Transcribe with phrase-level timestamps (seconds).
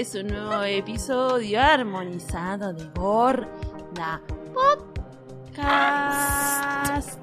[0.00, 4.20] Es un nuevo episodio armonizado de Gorda
[5.56, 7.18] Podcast.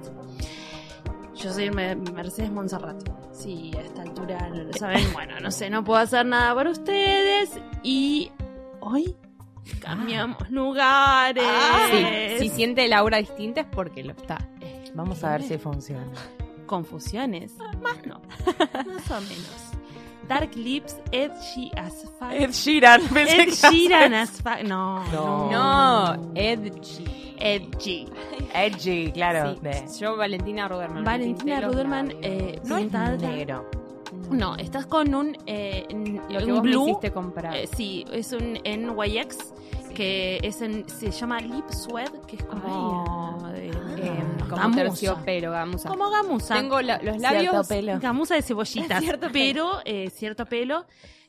[1.36, 2.98] Yo soy Mer- Mercedes Monserrat.
[3.32, 6.72] Si a esta altura no lo saben, bueno, no sé, no puedo hacer nada para
[6.72, 7.52] ustedes.
[7.84, 8.32] Y
[8.80, 9.16] hoy
[9.80, 11.44] cambiamos lugares.
[11.92, 14.38] Sí, si siente el aura distinta es porque lo está.
[14.96, 16.12] Vamos a ver si funciona.
[16.66, 17.54] Confusiones.
[17.82, 18.22] Más no.
[18.88, 19.63] Más o menos.
[20.28, 22.32] Dark Lips, Edgy as fuck.
[22.32, 24.64] Ed Sheeran, pensé Ed Sheeran as fuck.
[24.64, 25.50] No, No.
[25.52, 26.16] no.
[26.16, 27.36] No, Edgy.
[27.38, 28.08] Edgy.
[28.54, 29.56] Edgy, claro.
[29.88, 31.04] Sí, Yo, Valentina Ruderman.
[31.04, 33.70] Valentina Ruderman, eh, No es pintada- negro.
[34.30, 35.86] No, estás con un, eh,
[36.30, 36.88] Lo que un vos me blue.
[36.90, 37.56] hiciste comprar.
[37.56, 39.54] eh, sí, es un NYX
[39.94, 44.24] que es en, se llama Lip Sweat, que es como de, Eh,
[44.56, 44.84] como gamuza.
[44.84, 45.90] terciopelo, gamuza.
[45.90, 46.56] Como gamuza.
[46.56, 47.68] Tengo la- los Cierto labios.
[47.68, 48.00] pelo.
[48.00, 49.00] Gamuza de cebollitas.
[49.04, 49.34] Cierto pelo.
[49.34, 50.86] pero eh, cierto pelo.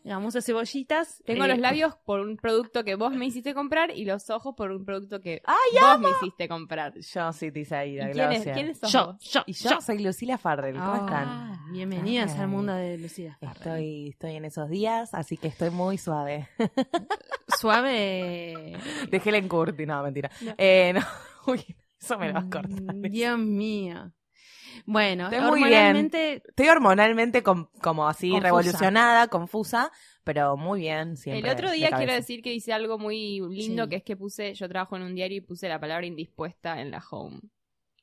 [0.06, 1.22] Gamuza de cebollitas.
[1.24, 4.54] Tengo eh, los labios por un producto que vos me hiciste comprar y los ojos
[4.54, 6.92] por un producto que ¡Ay, vos me hiciste comprar.
[6.98, 8.54] Yo sí, Tisaida, ¿Y quién es, gracias.
[8.54, 9.80] quiénes sos Yo, yo, Y yo, yo.
[9.80, 10.76] soy Lucila Farrell.
[10.76, 11.72] ¿Cómo Ah, están?
[11.72, 12.40] Bienvenidas Ay.
[12.42, 13.38] al mundo de Lucía.
[13.40, 16.50] Estoy, estoy en esos días, así que estoy muy suave.
[17.58, 18.76] Suave.
[19.10, 20.30] De Helen Curti, no, mentira.
[20.42, 20.54] No.
[20.58, 21.00] Eh, no.
[21.52, 21.64] Uy,
[22.04, 22.94] eso me lo vas a cortar.
[22.96, 24.12] Mm, Dios mío.
[24.86, 25.72] Bueno, Estoy muy bien.
[25.72, 28.44] hormonalmente Estoy hormonalmente com- como así Confusa.
[28.48, 29.92] revolucionada, confusa,
[30.24, 31.48] pero muy bien siempre.
[31.48, 33.90] El otro día quiero decir que hice algo muy lindo, Sí.
[33.90, 36.90] que es que puse, yo trabajo en un diario y puse la palabra indispuesta en
[36.90, 37.40] la home.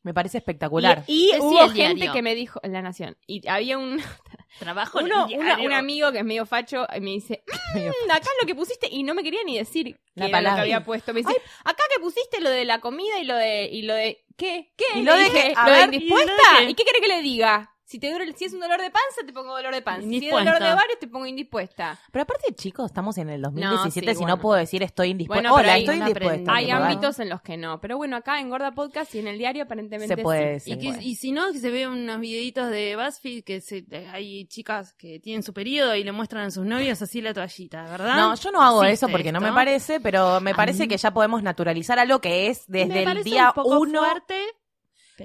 [0.04, 1.04] Me parece espectacular.
[1.08, 2.12] Y, y Sí, hubo gente diario.
[2.14, 4.02] que me dijo, en La Nación, y había un,
[4.60, 7.44] trabajo uno, una- un amigo que es medio facho y me dice,
[7.76, 10.32] "Mm, acá lo que pusiste, y no me quería ni decir La qué era lo
[10.32, 10.56] palabra.
[10.56, 11.14] que había puesto.
[11.14, 14.26] Me dice, acá que pusiste lo de la comida y lo de, y lo de,
[14.38, 14.72] ¿qué?
[14.76, 15.00] ¿Qué?
[15.00, 15.54] Y lo Le de dije, qué?
[15.56, 16.32] A ¿lo de ver, indispuesta?
[16.32, 16.72] ¿y lo de qué?
[16.72, 17.76] ¿Y qué quiere que le diga?
[17.92, 20.08] Si, te duele- si es un dolor de panza, te pongo dolor de panza.
[20.08, 22.00] Si es dolor de ovarios, te pongo indispuesta.
[22.12, 23.76] Pero aparte, chicos, estamos en el 2017,
[24.08, 24.36] No, sí, si bueno.
[24.38, 25.50] no puedo decir estoy indispuesta.
[25.50, 26.54] Bueno, pero Hola, hay estoy indispuesta.
[26.56, 27.82] Hay ámbitos en los que no.
[27.82, 30.72] Pero bueno, acá en Gorda Podcast y en el diario aparentemente Se puede sí.
[30.72, 30.98] Y, decir.
[31.00, 34.94] que- y si no, que se ve unos videitos de BuzzFeed que se, hay chicas
[34.94, 38.16] que tienen su periodo y le muestran a sus novios así la toallita, ¿verdad?
[38.16, 40.98] No, yo no hago ¿Existe eso porque no me parece, pero me parece mí- que
[40.98, 44.00] ya podemos naturalizar algo que es Me desde el parece día un poco uno.
[44.06, 44.46] fuerte.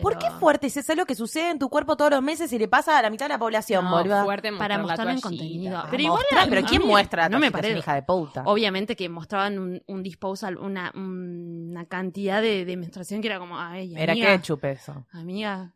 [0.02, 0.68] ¿Por qué fuerte?
[0.70, 3.02] Si es algo que sucede en tu cuerpo todos los meses y le pasa a
[3.02, 4.24] la mitad de la población, No, boluda.
[4.24, 5.82] fuerte Para mostrar en contenido.
[5.90, 7.28] Pero igual mostrar, pero ¿quién mí muestra?
[7.28, 7.78] no me parece.
[7.78, 8.42] hija de puta.
[8.46, 13.58] Obviamente que mostraban un, un disposal, una, una cantidad de, de menstruación que era como,
[13.58, 15.06] ay, Era amiga, ketchup eso.
[15.12, 15.72] amiga,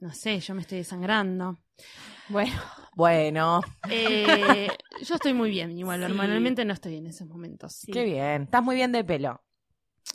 [0.00, 1.58] no sé, yo me estoy desangrando.
[2.28, 2.52] Bueno,
[2.94, 4.68] Bueno, Eh,
[5.02, 6.04] yo estoy muy bien, igual, Sí.
[6.06, 7.86] hormonalmente no estoy en esos momentos.
[7.92, 8.42] qué bien.
[8.42, 9.40] Estás muy bien de pelo.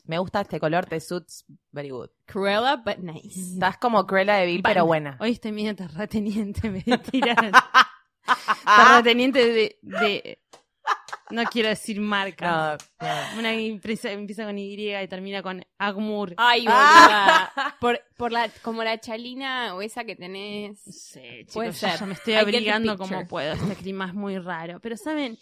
[0.05, 2.09] Me gusta este color, te suits very good.
[2.25, 3.39] Cruella, but nice.
[3.53, 5.17] Estás como Cruella de Vil, pero buena.
[5.19, 6.81] Hoy estoy medio terrateniente, me
[7.11, 7.51] tiran.
[8.65, 10.39] Terrateniente de, de-
[11.29, 12.77] No quiero decir marca.
[12.99, 13.39] no, no.
[13.39, 16.33] Una que empieza, con Y y termina con Agmur.
[16.37, 17.51] Ay, Ah.
[17.55, 17.75] boluda.
[17.79, 20.81] Por, por la, como la chalina o esa que tenés.
[21.53, 23.53] Puede chicos, yo ya me estoy abrigando como puedo.
[23.53, 24.79] Este clima es muy raro.
[24.79, 25.37] Pero ¿saben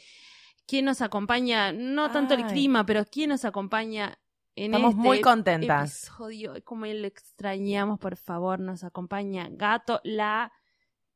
[0.67, 1.71] quién nos acompaña?
[1.73, 4.17] No tanto el clima, pero quién nos acompaña
[4.65, 6.03] en Estamos este muy contentas.
[6.03, 6.53] episodio.
[6.63, 10.53] Como lo extrañamos, por favor, nos acompaña Gato, la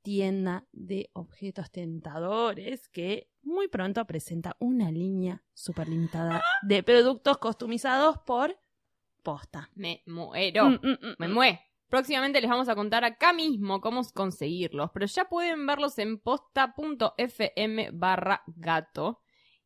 [0.02, 8.18] tienda de objetos tentadores que muy pronto presenta una línea súper limitada de productos customizados
[8.26, 8.58] por
[9.22, 9.70] posta.
[9.76, 10.70] Me muero.
[10.70, 11.60] Mm, mm, mm, Me muero.
[11.88, 17.92] Próximamente les vamos a contar acá mismo cómo conseguirlos, pero ya pueden verlos en posta.fm
[17.94, 19.22] barra gato.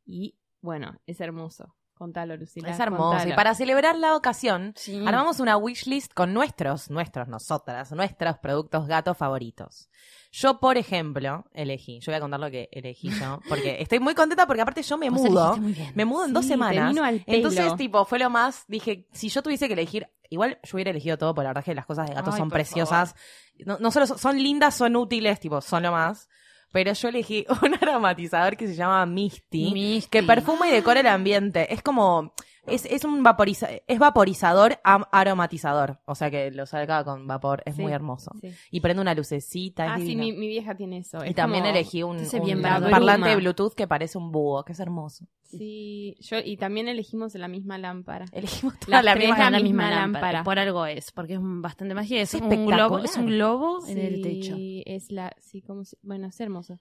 [0.05, 1.78] Y bueno, es hermoso.
[1.99, 2.69] Contalo, Lucila.
[2.69, 3.09] Es hermoso.
[3.09, 3.29] contalo.
[3.29, 5.03] Y para celebrar la ocasión, Sí.
[5.05, 9.89] armamos una wishlist con nuestros, nuestros, nosotras, nuestros productos gatos favoritos.
[10.31, 14.15] Yo, por ejemplo, elegí, yo voy a contar lo que elegí yo, porque estoy muy
[14.15, 15.57] contenta porque aparte yo me Vos mudo,
[15.93, 16.97] me mudo en dos Sí, semanas.
[16.97, 17.21] al.
[17.27, 21.17] Entonces, tipo, fue lo más, dije, si yo tuviese que elegir, igual yo hubiera elegido
[21.17, 23.13] todo, porque la verdad es que las cosas de gatos Ay, son preciosas.
[23.65, 26.29] No, no solo son, son lindas, son útiles, tipo, son lo más.
[26.71, 30.09] Pero yo elegí un aromatizador que se llama Misty, Misty.
[30.09, 31.73] que perfuma y decora el ambiente.
[31.73, 32.33] Es como,
[32.71, 35.99] Es, es un vaporiza es vaporizador aromatizador.
[36.05, 37.61] O sea que lo saca con vapor.
[37.65, 38.31] Es Sí, muy hermoso.
[38.41, 38.51] sí.
[38.71, 39.93] Y prende una lucecita.
[39.93, 41.23] Ah, sí, mi, mi vieja tiene eso.
[41.25, 43.35] Y Es también como- elegí un, bien parlante de.
[43.37, 45.25] Bluetooth que parece un búho, que es hermoso.
[45.43, 48.25] Sí, yo, y también elegimos la misma lámpara.
[48.31, 49.49] Elegimos toda la misma.
[49.49, 50.01] la misma lámpara.
[50.01, 50.43] lámpara.
[50.43, 52.21] Por algo es, porque es bastante mágica.
[52.21, 54.55] Es, Es un globo, es un globo en el Sí, techo.
[54.85, 56.79] es la, sí, como si- bueno, es hermoso.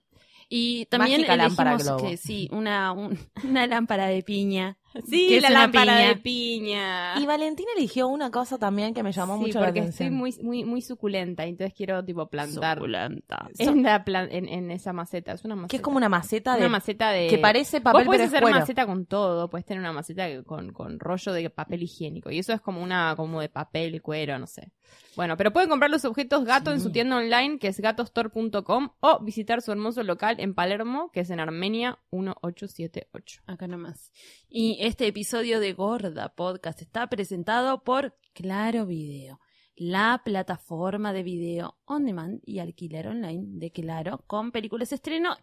[0.50, 2.10] Y también Mágica lámpara elegimos globo.
[2.10, 4.77] que sí, una, un- una lámpara de piña.
[5.08, 6.08] Sí, que es la una lámpara piña.
[6.08, 7.14] de piña.
[7.20, 10.06] Y Valentina eligió una cosa también que me llamó sí, mucho la porque atención.
[10.08, 13.48] estoy muy, muy, muy suculenta, entonces quiero tipo plantar Suculenta.
[13.58, 15.32] en, la plan- en, en esa maceta.
[15.32, 15.70] Es una maceta.
[15.70, 16.60] Que es como una maceta de...
[16.60, 17.28] una maceta de...
[17.28, 18.58] que parece Vos papel, podés pero hacer cuero.
[18.58, 22.30] maceta con todo, puedes tener una maceta con, con rollo de papel higiénico.
[22.30, 24.72] Y eso es como una, como de papel, cuero, no sé.
[25.16, 29.18] Bueno, pero pueden comprar los objetos gato en su tienda online, que es gatostore.com, o
[29.22, 33.42] visitar su hermoso local en Palermo, que es en Armenia 1878.
[33.46, 34.12] Acá nomás.
[34.48, 39.38] Y este episodio de Gorda Podcast está presentado por Claro Video,
[39.76, 45.36] la plataforma de video on demand y alquiler online de Claro, con películas de estreno,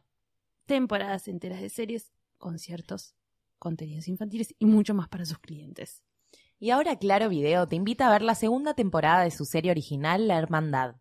[0.65, 3.13] temporadas enteras de series, conciertos,
[3.59, 6.01] contenidos infantiles y mucho más para sus clientes.
[6.57, 10.27] Y ahora Claro Video te invita a ver la segunda temporada de su serie original
[10.27, 10.95] La Hermandad.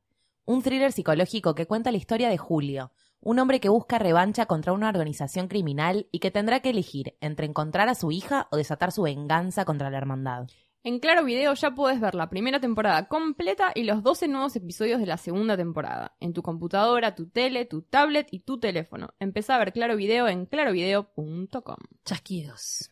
[0.44, 2.92] Un thriller psicológico que cuenta la historia de Julio,
[3.24, 7.46] un hombre que busca revancha contra una organización criminal y que tendrá que elegir entre
[7.46, 10.46] encontrar a su hija o desatar su venganza contra la hermandad.
[10.82, 15.00] En Claro Video ya puedes ver la primera temporada completa y los 12 nuevos episodios
[15.00, 16.14] de la segunda temporada.
[16.20, 19.14] En tu computadora, tu tele, tu tablet y tu teléfono.
[19.18, 21.78] Empezá a ver Claro Video en clarovideo.com.
[22.04, 22.90] Chasquidos.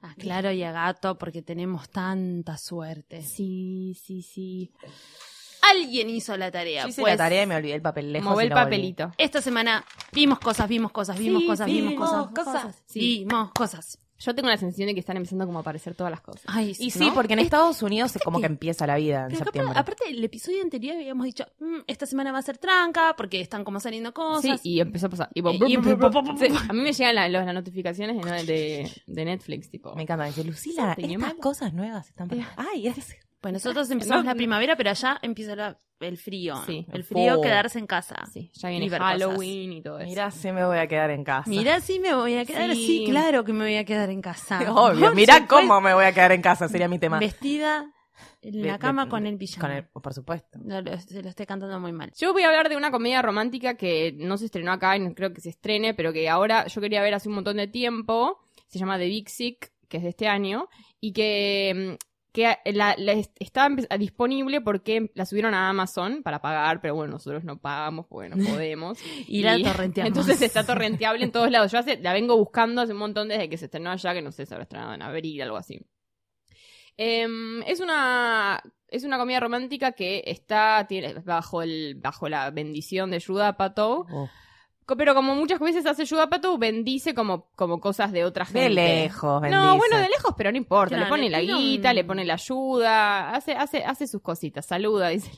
[0.00, 3.22] A Claro y a Gato porque tenemos tanta suerte.
[3.22, 4.72] Sí, sí, sí.
[5.70, 6.82] Alguien hizo la tarea.
[6.82, 7.12] Yo hice pues.
[7.14, 8.28] la tarea y me olvidé el papel lejos.
[8.30, 8.48] El volví.
[8.50, 9.12] papelito.
[9.18, 12.82] Esta semana vimos cosas, vimos cosas, vimos Sí, cosas, sí, vimos vimos cosas, cosas.
[12.86, 12.98] Sí.
[13.00, 13.98] vimos cosas.
[14.18, 16.44] Yo tengo la sensación de que están empezando como a aparecer todas las cosas.
[16.46, 16.90] Ay, Y ¿no?
[16.90, 19.38] sí, porque en Es- Estados Unidos es como que- que empieza la vida en pero
[19.40, 19.78] capaz- septiembre.
[19.78, 23.62] aparte, el episodio anterior habíamos dicho, "Mm, esta semana va a ser tranca porque están
[23.62, 24.60] como saliendo Sí, cosas.
[24.64, 25.28] y empezó a pasar.
[25.34, 25.76] Y, Y- y-
[26.38, 29.94] Sí, a mí me llegan la- los- las notificaciones de, de- de Netflix, tipo.
[29.94, 30.24] Me encanta.
[30.24, 32.30] Dice, Lucila, Sí, estas cosas nuevas están...
[32.30, 32.42] Sí.
[32.56, 33.16] Ay, es...
[33.52, 36.56] Pues nosotros empezamos No, la primavera, pero allá empieza la- el frío.
[36.66, 36.84] Sí.
[36.92, 37.40] el frío, Oh.
[37.40, 38.16] quedarse en casa.
[38.32, 40.08] Sí, ya viene Y Halloween y todo eso.
[40.08, 41.48] Mira, sí me voy a quedar en casa.
[41.48, 42.72] Mira, sí me voy a quedar.
[42.74, 42.86] Sí.
[42.86, 44.58] Sí, claro que me voy a quedar en casa.
[44.72, 45.46] Obvio, Por supuesto.
[45.48, 47.18] cómo me voy a quedar en casa, sería mi tema.
[47.18, 47.90] Vestida
[48.42, 49.68] en De- la cama de- con el pijama.
[49.68, 50.58] Con el, por supuesto.
[50.62, 52.12] No, lo- se lo estoy cantando muy mal.
[52.18, 55.14] Yo voy a hablar de una comedia romántica que no se estrenó acá y no
[55.14, 58.38] creo que se estrene, pero que ahora yo quería ver hace un montón de tiempo.
[58.66, 60.68] Se llama The Big Sick, que es de este año,
[61.00, 62.04] y que, mm,
[62.36, 66.94] que la, la est- está empe- disponible porque la subieron a Amazon para pagar, pero
[66.94, 68.98] bueno, nosotros no pagamos porque no podemos.
[69.26, 70.08] Y la torrenteamos.
[70.08, 71.72] Entonces está torrenteable en todos lados.
[71.72, 74.32] Yo hace- la vengo buscando hace un montón desde que se estrenó allá, que no
[74.32, 75.80] sé, se habrá estrenado en abril, algo así.
[76.98, 83.10] Em, es una es una comedia romántica que está tiene, bajo el bajo la bendición
[83.10, 84.28] de Judah Apatow, Oh.
[84.96, 88.60] Pero como muchas veces hace Apatow bendice como como cosas de otra gente.
[88.60, 89.76] De lejos, No, bendice.
[89.78, 90.94] bueno, de lejos, pero no importa.
[90.96, 94.66] Claro, le pone la un- guita, le pone la ayuda, hace, hace, hace sus cositas,
[94.66, 95.30] saluda, dice.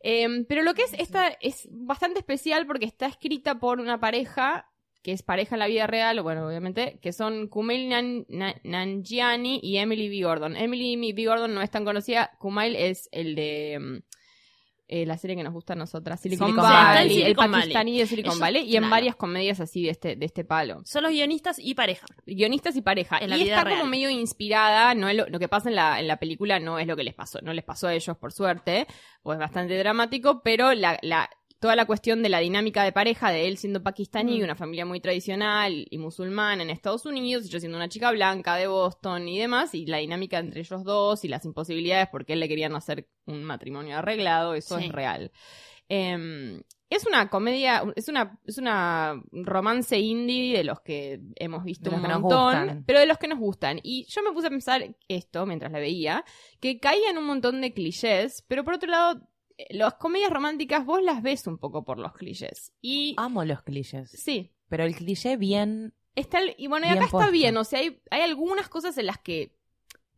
[0.00, 4.66] Em, pero lo que es esta es bastante especial porque está escrita por una pareja
[5.02, 9.60] que es pareja en la vida real, bueno, obviamente, que son Kumail Nan- Na- Nanjiani
[9.62, 10.24] y Emily B.
[10.26, 10.56] Gordon.
[10.56, 11.24] Emily B.
[11.24, 14.02] Gordon no es tan conocida, Kumail es el de em,
[14.88, 17.22] eh, la serie que nos gusta a nosotras, Silicon, Valley, Valley.
[17.22, 17.52] el Valley.
[17.60, 18.90] pakistaní de Silicon Ellos- Valley, y en claro.
[18.90, 22.06] varias comedias así de este, de este palo Son los guionistas y pareja.
[22.26, 23.18] guionistas y pareja.
[23.18, 23.78] En la y vida está real.
[23.80, 26.78] como medio inspirada, no es lo, lo que pasa en la, en la película no
[26.78, 28.86] es lo que les pasó, no les pasó a ellos por suerte,
[29.22, 31.28] pues es bastante dramático, pero la, la,
[31.60, 34.44] toda la cuestión de la dinámica de pareja, de él siendo pakistaní, Mm.
[34.44, 38.54] una familia muy tradicional y musulmana en Estados Unidos, y yo siendo una chica blanca
[38.56, 42.40] de Boston y demás, y la dinámica entre ellos dos y las imposibilidades porque él
[42.40, 44.84] le querían hacer un matrimonio arreglado, eso Sí.
[44.86, 45.32] es real.
[45.88, 46.60] Em,
[46.90, 52.02] es una comedia, es una, es una romance indie de los que hemos visto un
[52.02, 52.84] montón, gustan.
[52.86, 53.80] pero de los que nos gustan.
[53.82, 56.24] Y yo me puse a pensar esto mientras la veía,
[56.60, 59.20] que caía en un montón de clichés, pero por otro lado,
[59.70, 62.72] las comedias románticas vos las ves un poco por los clichés.
[62.80, 64.10] Y Amo los clichés.
[64.10, 65.94] sí, Pero el cliché bien...
[66.14, 68.96] está el- y bueno, y Bien acá está bien, o sea, hay, hay algunas cosas
[68.98, 69.57] en las que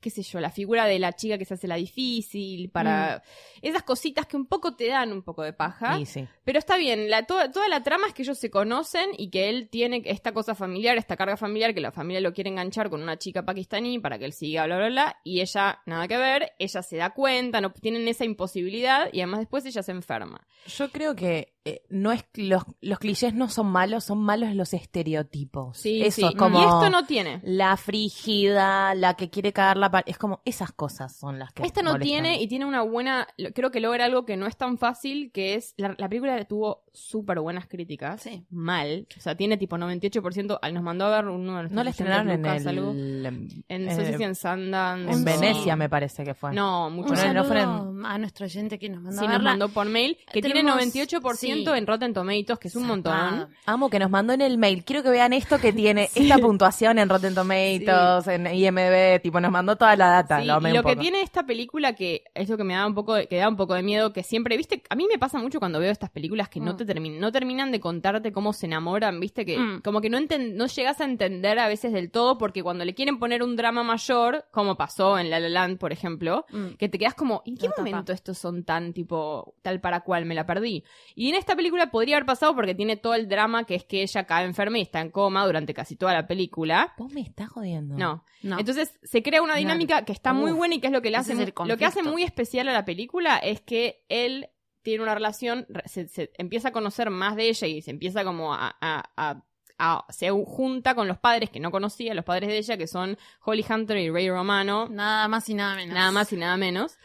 [0.00, 3.22] qué sé yo, la figura de la chica que se hace la difícil, para
[3.62, 5.96] esas cositas que un poco te dan un poco de paja.
[5.98, 6.28] Sí, sí.
[6.44, 9.48] Pero está bien, la, toda, toda la trama es que ellos se conocen y que
[9.48, 13.02] él tiene esta cosa familiar, esta carga familiar, que la familia lo quiere enganchar con
[13.02, 16.52] una chica pakistaní para que él siga, bla, bla, bla, y ella, nada que ver,
[16.58, 20.46] ella se da cuenta, no tienen esa imposibilidad y además después ella se enferma.
[20.66, 24.72] Yo creo que eh, no es los, los clichés no son malos, son malos los
[24.72, 25.76] estereotipos.
[25.78, 26.34] Sí, Eso, sí.
[26.34, 27.40] como Y esto no tiene.
[27.44, 31.82] la frígida, la que quiere cagar la es como esas cosas son las que Esta
[31.82, 32.22] no molestan.
[32.22, 35.54] tiene y tiene una buena, creo que logra algo que no es tan fácil, que
[35.54, 38.44] es, la, la película tuvo súper buenas críticas, Sí.
[38.50, 41.84] mal, o sea, tiene tipo 98%, ah, nos mandó a ver uno de nuestros no
[41.84, 42.90] la estrenaron en el algo.
[42.90, 45.12] en, en, no sé si en Sundance.
[45.12, 46.52] en Venecia me parece que fue.
[46.52, 49.86] No, mucho no fueron- a nuestro oyente que nos mandó Sí, a nos mandó por
[49.88, 51.78] mail, que tiene Tenemos- 98% sí.
[51.78, 53.48] en Rotten Tomatoes, que es un montón.
[53.66, 54.84] Amo que nos mandó en el mail.
[54.84, 59.52] Quiero que vean esto que tiene esta puntuación en Rotten Tomatoes, en IMDb, tipo nos
[59.52, 60.40] mandó toda la data.
[60.40, 63.14] Sí, lo lo que tiene esta película que es lo que me da un poco
[63.14, 65.58] de, que da un poco de miedo que siempre viste a mí me pasa mucho
[65.60, 66.79] cuando veo estas películas que no.
[66.86, 69.82] Te terminan no terminan de contarte cómo se enamoran viste que Mm.
[69.82, 72.94] como que no enten- no llegas a entender a veces del todo porque cuando le
[72.94, 76.76] quieren poner un drama mayor como pasó en La La Land por ejemplo Mm.
[76.78, 77.82] que te quedas como ¿en qué tapa.
[77.82, 80.84] momento estos son tan tipo tal para cual me la perdí?
[81.14, 84.02] Y en esta película podría haber pasado porque tiene todo el drama que es que
[84.02, 86.94] ella cae enferma y está en coma durante casi toda la película.
[86.98, 87.96] Vos me estás jodiendo.
[87.96, 88.58] No, No.
[88.58, 91.16] entonces se crea una dinámica que está muy buena y que es lo que le
[91.18, 94.48] hace lo que hace muy especial a la película es que él
[94.82, 98.24] tiene una relación re- se, se empieza a conocer más de ella y se empieza
[98.24, 99.42] como a, a- a-
[99.78, 103.16] a- se junta con los padres que no conocía, los padres de ella que son
[103.44, 105.94] Holly Hunter y Ray Romano, Nada más y nada menos.
[105.94, 106.98] nada más y nada menos,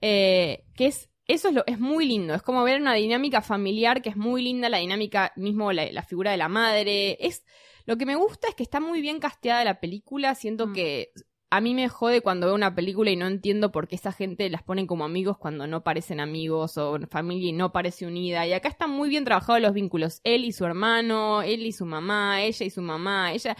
[0.00, 4.00] eh, que es eso es lo es muy lindo, es como ver una dinámica familiar
[4.00, 7.44] que es muy linda, la dinámica mismo la, la figura de la madre, es
[7.84, 10.72] lo que me gusta es que está muy bien casteada la película, siento Mm.
[10.74, 11.12] que
[11.50, 14.50] a mí me jode cuando veo una película y no entiendo por qué esa gente
[14.50, 18.46] las ponen como amigos cuando no parecen amigos o familia y no parece unida.
[18.46, 20.20] Y acá están muy bien trabajados los vínculos.
[20.24, 23.56] Él y su hermano, él y su mamá, ella y su mamá, ella.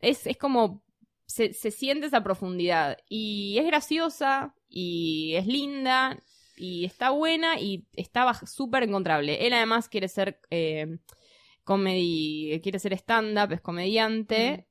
[0.00, 0.82] Es, es como.
[1.26, 2.98] Se, se siente esa profundidad.
[3.08, 6.18] Y es graciosa, y es linda,
[6.56, 9.46] y está buena, y está súper encontrable.
[9.46, 10.40] Él además quiere ser.
[10.50, 10.98] Eh,
[11.64, 14.67] comedy, quiere ser stand-up, es comediante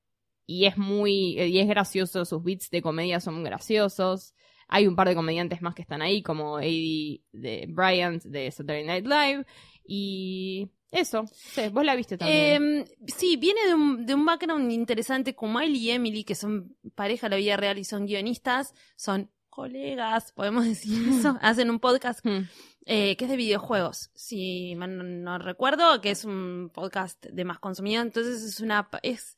[0.48, 4.34] y es muy y es gracioso, sus beats de comedia son graciosos.
[4.70, 8.84] Hay un par de comediantes más que están ahí, como Eddie de Bryant de Saturday
[8.84, 9.46] Night Live.
[9.86, 12.86] Y eso, sí, vos la viste también.
[12.86, 16.75] Eh, sí, viene de un, de un background interesante como él y Emily, que son
[16.96, 21.80] pareja en la vida real y son guionistas, son colegas, podemos decir eso, hacen un
[21.80, 22.44] podcast Hmm.
[22.86, 27.44] eh, que es de videojuegos, si mal no, no recuerdo, que es un podcast de
[27.44, 29.36] más consumido, entonces es una, es,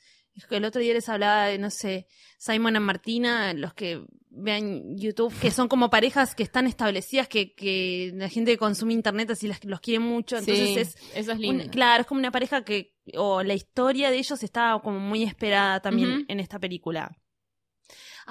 [0.50, 5.34] el otro día les hablaba de, no sé, Simon y Martina, los que vean YouTube,
[5.39, 9.48] que son como parejas que están establecidas, que, que la gente que consume internet así
[9.48, 11.72] las, los quiere mucho, entonces Sí, es eso es un- lindo.
[11.72, 15.81] claro, es como una pareja que, o la historia de ellos está como muy esperada
[15.81, 17.12] también en esta película.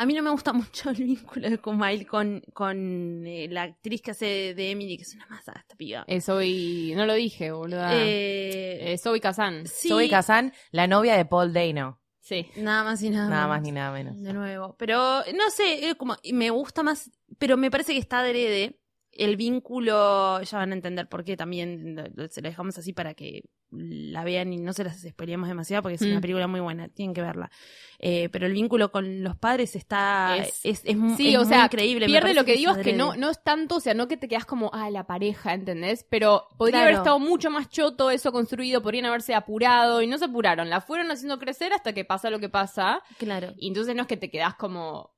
[0.01, 4.01] A mí no me gusta mucho el vínculo de Kumail con, con eh, la actriz
[4.01, 6.05] que hace de Emily, que es una masa esta piba.
[6.07, 7.95] Eh, Zoe, no lo dije, boluda.
[7.95, 9.67] Eh, Eh, Zoe Kazan.
[9.67, 12.01] sí, Zoe Kazan, la novia de Paul Dano.
[12.21, 12.47] Sí.
[12.57, 14.21] nada más y nada, Nada más ni nada menos.
[14.23, 14.77] De nuevo.
[14.79, 14.99] Pero,
[15.35, 18.79] no sé, como me gusta más, pero me parece que está adrede.
[19.11, 21.97] El vínculo, ya van a entender por qué también
[22.31, 25.97] se lo dejamos así para que la vean y no se las spoileemos demasiado porque
[25.97, 26.13] es Mm.
[26.13, 27.51] una película muy buena, tienen que verla.
[27.99, 31.41] Eh, pero el vínculo con los padres está, Es- es, es, mu- Sí, es o
[31.41, 32.07] muy sea, increíble.
[32.07, 34.29] pierde lo que digo es que no, no es tanto, o sea, no que te
[34.29, 36.07] quedas como, ah, la pareja, ¿entendés?
[36.09, 36.87] Pero podría Claro.
[36.87, 40.81] haber estado mucho más choto eso construido, podrían haberse apurado y no se apuraron, la
[40.81, 43.53] fueron haciendo crecer hasta que pasa lo que pasa Claro.
[43.59, 45.11] y entonces no es que te quedas como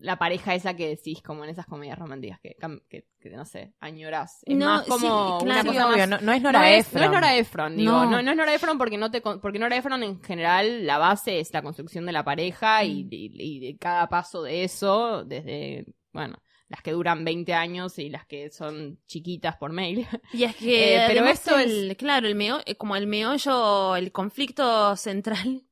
[0.00, 2.56] la pareja esa que decís como en esas comedias románticas que,
[2.88, 4.40] que, que, no sé, añorás.
[4.44, 5.60] Es No, más sí, como una claro.
[5.62, 7.00] Sí, cosa obvio, más no, no es no Nora es, Ephron.
[7.00, 7.92] no es Nora Ephron, digo.
[7.92, 8.10] No.
[8.10, 8.22] No.
[8.22, 11.52] no es Nora Ephron porque, no te, porque Nora Ephron en general la base es
[11.52, 13.08] la construcción de la pareja y, Mm.
[13.10, 18.10] y- y de cada paso de eso, desde, bueno, las que duran 20 años y
[18.10, 20.06] las que son chiquitas por mail.
[20.34, 24.12] Y es que, Eh, pero esto el, claro, el meo, eh, como el meollo, el
[24.12, 25.62] conflicto central,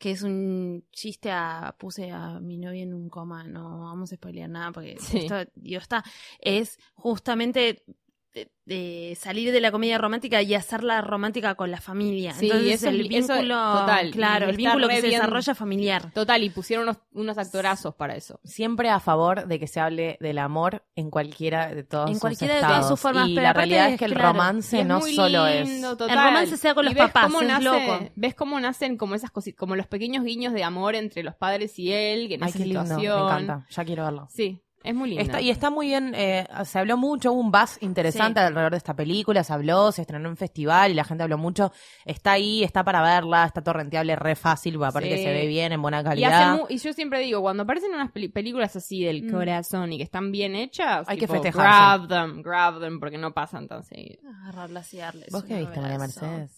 [0.00, 4.16] que es un chiste a, puse a mi novia en un coma, no vamos a
[4.16, 5.18] spoilear nada porque Sí.
[5.18, 6.02] esto, digo, está,
[6.40, 7.84] es justamente
[8.32, 12.32] de, de salir de la comedia romántica y hacerla romántica con la familia.
[12.34, 16.12] Sí, Entonces eso el eso- vínculo, total, claro, el vínculo que se bien- desarrolla familiar.
[16.12, 18.38] Total, y pusieron unos, unos actorazos para eso.
[18.44, 22.20] Siempre a favor de que se hable del amor en cualquiera de todos En sus
[22.20, 22.76] cualquiera de estados.
[22.78, 25.14] todas sus formas, Y pero la realidad es es que el claro, romance no muy
[25.16, 25.98] solo lindo, es...
[25.98, 26.10] total.
[26.10, 28.10] El romance sea con los ves papás, cómo es nace- loco.
[28.14, 31.76] Ves cómo nacen como esas cositas, como los pequeños guiños de amor entre los padres
[31.80, 33.16] y él, que en Ay, esa qué lindo, situación.
[33.18, 34.28] me encanta, ya quiero verlo.
[34.30, 35.22] Sí, es muy lindo.
[35.24, 38.46] Está, y está muy bien, eh, se habló mucho, hubo un buzz interesante Sí.
[38.46, 41.36] alrededor de esta película, se habló, se estrenó en un festival y la gente habló
[41.38, 41.72] mucho.
[42.04, 45.16] Está ahí, está para verla, está torrenteable, re fácil, aparte Sí.
[45.16, 46.50] que se ve bien, en buena y, calidad.
[46.52, 49.30] hace mu- y yo siempre digo, cuando aparecen unas películas así del Mm.
[49.32, 52.06] corazón y que están bien hechas, Hay que tipo, festejarse.
[52.06, 54.22] Grab them, grab them, porque no pasan tan seguido.
[54.42, 55.28] Agarrarlas y darles.
[55.30, 55.98] ¿Vos qué viste, María.
[55.98, 56.50] Mercedes?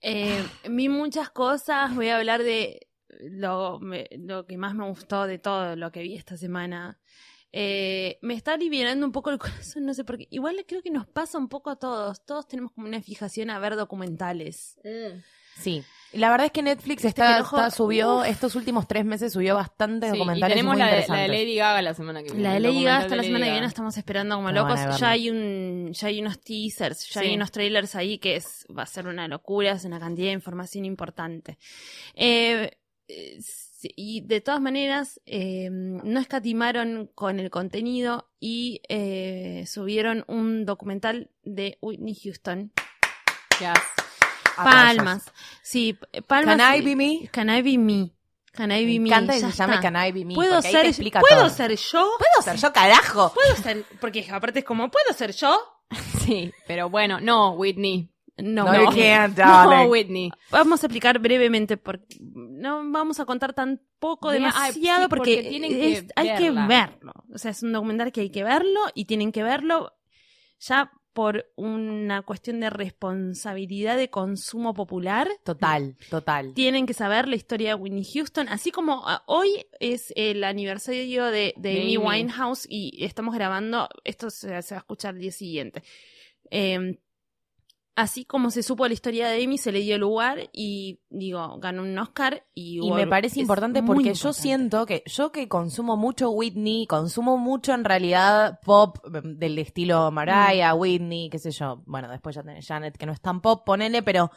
[0.00, 2.86] Eh, vi muchas cosas, voy a hablar de
[3.20, 6.98] lo, me- lo que más me gustó de todo lo que vi esta semana.
[7.52, 9.38] Eh, me está aliviando un poco el
[9.74, 10.28] corazón, no sé por qué.
[10.30, 12.24] Igual creo que nos pasa un poco a todos.
[12.24, 14.78] Todos tenemos como una fijación a ver documentales.
[15.56, 15.82] Sí.
[16.12, 18.26] La verdad es que Netflix está, que el ojo- está- subió, Uf.
[18.26, 21.30] estos últimos tres meses subió bastantes Sí, y documentales tenemos muy la de, la interesantes.
[21.32, 22.42] de Lady Gaga la semana que viene.
[22.42, 24.80] La de Lady Gaga hasta la semana que viene estamos esperando como locos.
[25.00, 27.26] Ya hay un, ya hay unos teasers, ya Sí.
[27.28, 30.32] hay unos trailers ahí que es, va a ser una locura, es una cantidad de
[30.34, 31.58] información importante.
[32.14, 32.70] Eh,
[33.08, 33.38] eh,
[33.78, 40.64] sí, y de todas maneras, eh, no escatimaron con el contenido y eh, subieron un
[40.66, 42.72] documental de Whitney Houston.
[43.60, 43.78] Yes.
[44.56, 45.24] Palmas.
[45.62, 46.56] Sí, palmas.
[46.56, 47.28] Can I be me?
[47.32, 48.12] Can I be me?
[48.52, 49.08] Can I be Me me?
[49.08, 49.92] encanta que Ya se llame está.
[49.92, 51.50] Can I Be Me, ¿Puedo porque ahí te ser, explica ¿puedo todo.
[51.50, 52.10] ser yo?
[52.18, 53.32] ¿Puedo ser yo, carajo?
[53.32, 53.84] ¿Puedo ser?
[54.00, 55.56] Porque aparte es como, ¿puedo ser yo?
[56.24, 58.10] Sí, pero bueno, no, Whitney.
[58.42, 58.84] No, No, no.
[58.90, 59.86] you can't, No.
[59.88, 60.30] Whitney.
[60.50, 65.48] Vamos a explicar brevemente porque no vamos a contar tan poco, demasiado, sí, porque, porque
[65.48, 67.12] tienen que es- hay que verlo.
[67.34, 69.92] O sea, es un documental que hay que verlo y tienen que verlo
[70.60, 75.28] ya por una cuestión de responsabilidad de consumo popular.
[75.44, 76.54] Total, total.
[76.54, 81.24] Tienen que saber la historia de Whitney Houston, así como ah, hoy es el aniversario
[81.26, 81.96] de, de Amy.
[81.96, 85.82] Winehouse y estamos grabando, esto se, se va a escuchar el día siguiente.
[86.52, 87.00] Eh,
[87.98, 91.82] así como se supo la historia de Amy, se le dio lugar y, digo, ganó
[91.82, 92.78] un Oscar y...
[92.80, 97.74] Y me parece importante porque yo siento que yo que consumo mucho Whitney, consumo mucho
[97.74, 101.82] en realidad pop mm, del estilo Mariah, Whitney, qué sé yo.
[101.86, 104.30] Bueno, después ya tenés Janet, que no es tan pop, ponele, pero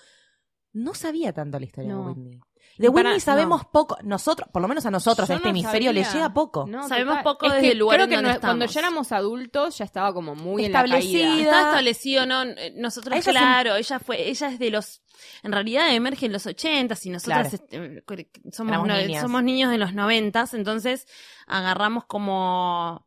[0.73, 1.99] no sabía tanto la historia No.
[1.99, 2.39] de Whitney.
[2.77, 5.47] De Y para- Whitney sabemos poco, nosotros, por lo menos a nosotros, Yo a este
[5.47, 6.65] no hemisferio le llega poco.
[6.67, 7.23] No, Sabemos total.
[7.23, 9.77] poco Es desde que el lugar creo en que donde no- cuando ya éramos adultos
[9.77, 11.27] ya estaba como muy en la Establecida.
[11.27, 11.43] caída.
[11.51, 12.43] Está establecido, ¿no?
[12.43, 15.01] Eh, Nosotros, Ella claro, ella fue, ella es de los,
[15.43, 17.49] en realidad emerge en los ochentas y nosotros Claro.
[17.53, 17.77] este,
[18.21, 21.05] eh, somos, no- somos niños de los noventas, entonces
[21.47, 23.05] agarramos como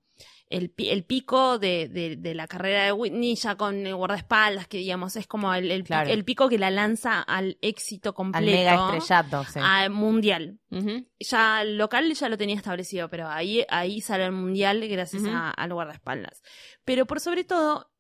[0.51, 4.79] el, el pico de, de, de la carrera de Whitney ya con el guardaespaldas, que
[4.79, 6.11] digamos es como el, el, pi- Claro.
[6.11, 8.47] el pico que la lanza al éxito Al completo.
[8.47, 9.59] mega estrellato, sí.
[9.62, 10.59] al mundial.
[11.18, 15.51] Ya el local ya lo tenía establecido, pero ahí, ahí sale el mundial gracias a-
[15.51, 16.42] al guardaespaldas.
[16.85, 17.90] Pero por sobre todo,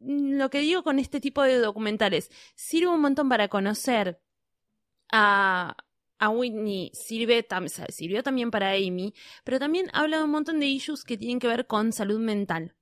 [0.00, 4.20] lo que digo con este tipo de documentales, sirve un montón para conocer
[5.10, 5.76] a,
[6.18, 10.66] a Whitney, sirve tam- sirvió también para Amy, pero también habla de un montón de
[10.66, 12.74] issues que tienen que ver con salud mental,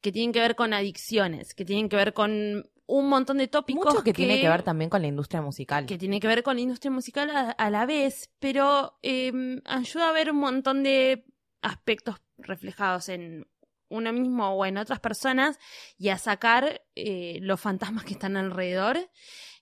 [0.00, 3.84] que tienen que ver con adicciones, que tienen que ver con un montón de tópicos
[3.92, 5.84] Mucho que, tiene que ver también con la industria musical.
[5.86, 10.08] que tiene que ver con la industria musical a, a la vez, pero eh, ayuda
[10.08, 11.24] a ver un montón de
[11.60, 13.46] aspectos reflejados en
[13.90, 15.58] uno mismo o en otras personas
[15.98, 19.10] y a sacar eh, los fantasmas que están alrededor.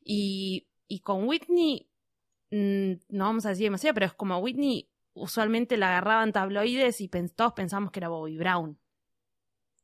[0.05, 1.89] Y, y con Whitney,
[2.51, 7.09] mm, no vamos a decir demasiado, pero es como Whitney usualmente la agarraban tabloides y
[7.09, 8.79] pens- todos pensamos que era Bobby Brown.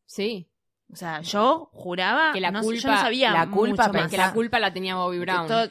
[0.06, 0.48] Sí.
[0.92, 3.98] O sea, yo juraba Que la no, sé, yo culpa- no sabía la culpa mucho
[3.98, 4.10] más.
[4.10, 5.48] Que la culpa la tenía Bobby Brown.
[5.48, 5.70] Todo-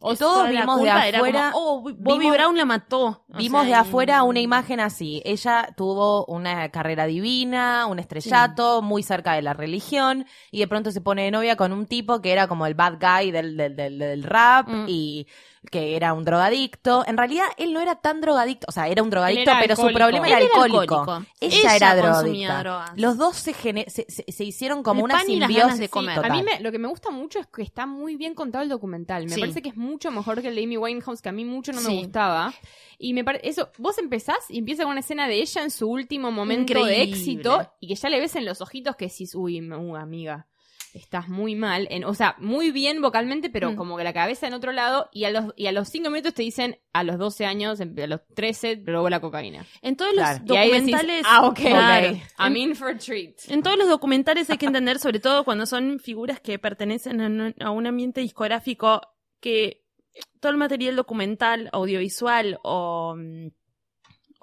[0.00, 3.26] O todos vimos de culpa era afuera- como, oh, Bobby vimos- Brown la mató.
[3.28, 5.20] O Vimos sea, de afuera una imagen así.
[5.26, 10.90] Ella tuvo una carrera divina, un estrellato, muy cerca de la religión, y de pronto
[10.92, 13.76] se pone de novia con un tipo que era como el bad guy del, del,
[13.76, 14.86] del, del rap Mm.
[14.88, 15.26] y
[15.70, 17.04] que era un drogadicto.
[17.06, 19.92] En realidad, él no era tan drogadicto, o sea, era un drogadicto, era pero su
[19.92, 21.00] problema Él era era alcohólico.
[21.00, 21.26] alcohólico.
[21.40, 22.58] Ella, Ella era consumía drogadicta.
[22.62, 22.90] drogas.
[22.96, 25.62] Los dos se, se, se- se hicieron como El una pan y las simbiosis.
[25.64, 26.14] ganas de comer.
[26.16, 26.30] total.
[26.30, 28.68] A mí me- lo que me gusta mucho es que está muy bien contado el
[28.68, 29.24] documental.
[29.24, 29.40] Me Sí.
[29.40, 31.80] parece que es mucho mejor que el de Amy Winehouse, que a mí mucho no
[31.80, 32.52] me gustaba.
[32.98, 35.88] Y me parece, eso, vos empezás y empieza con una escena de ella en su
[35.90, 39.58] último momento de éxito y que ya le ves en los ojitos que decís, uy,
[39.58, 40.46] m- uh, amiga.
[40.94, 43.76] Estás muy mal, en, o sea, muy bien vocalmente, pero Mm.
[43.76, 46.32] como que la cabeza en otro lado, y a los, y a los 5 minutos
[46.34, 49.66] te dicen a los 12 años, a los 13, probó la cocaína.
[49.82, 50.40] En todos Claro.
[50.46, 51.26] los Y ahí decís, documentales.
[51.28, 52.16] ah, ok, Claro.
[52.38, 53.34] I'm in for a treat.
[53.48, 57.26] En todos los documentales hay que entender, sobre todo cuando son figuras que pertenecen a
[57.26, 59.00] un, a un ambiente discográfico,
[59.40, 59.82] que
[60.40, 63.48] todo el material documental, audiovisual o, mm,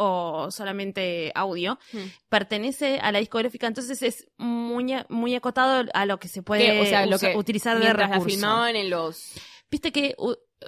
[0.04, 2.10] o solamente audio Hmm.
[2.30, 6.86] pertenece a la discográfica, entonces es muy, muy acotado a lo que se puede o
[6.86, 8.26] sea, lo que utilizar de la recurso.
[8.26, 9.34] filmaban en los...
[9.70, 10.16] Viste que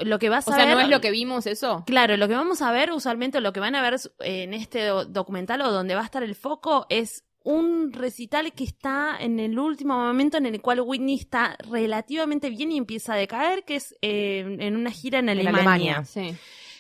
[0.02, 0.76] lo que vas O a sea, ver...
[0.76, 1.84] ¿no es lo que vimos eso?
[1.86, 5.06] Claro, lo que vamos a ver, usualmente lo que van a ver en este do-
[5.06, 9.60] documental o donde va a estar el foco es un recital que está en el
[9.60, 13.94] último momento en el cual Whitney está relativamente bien y empieza a decaer, que es
[14.02, 15.98] eh, en una gira en En Alemania.
[15.98, 16.06] Alemania.
[16.06, 16.34] Sí.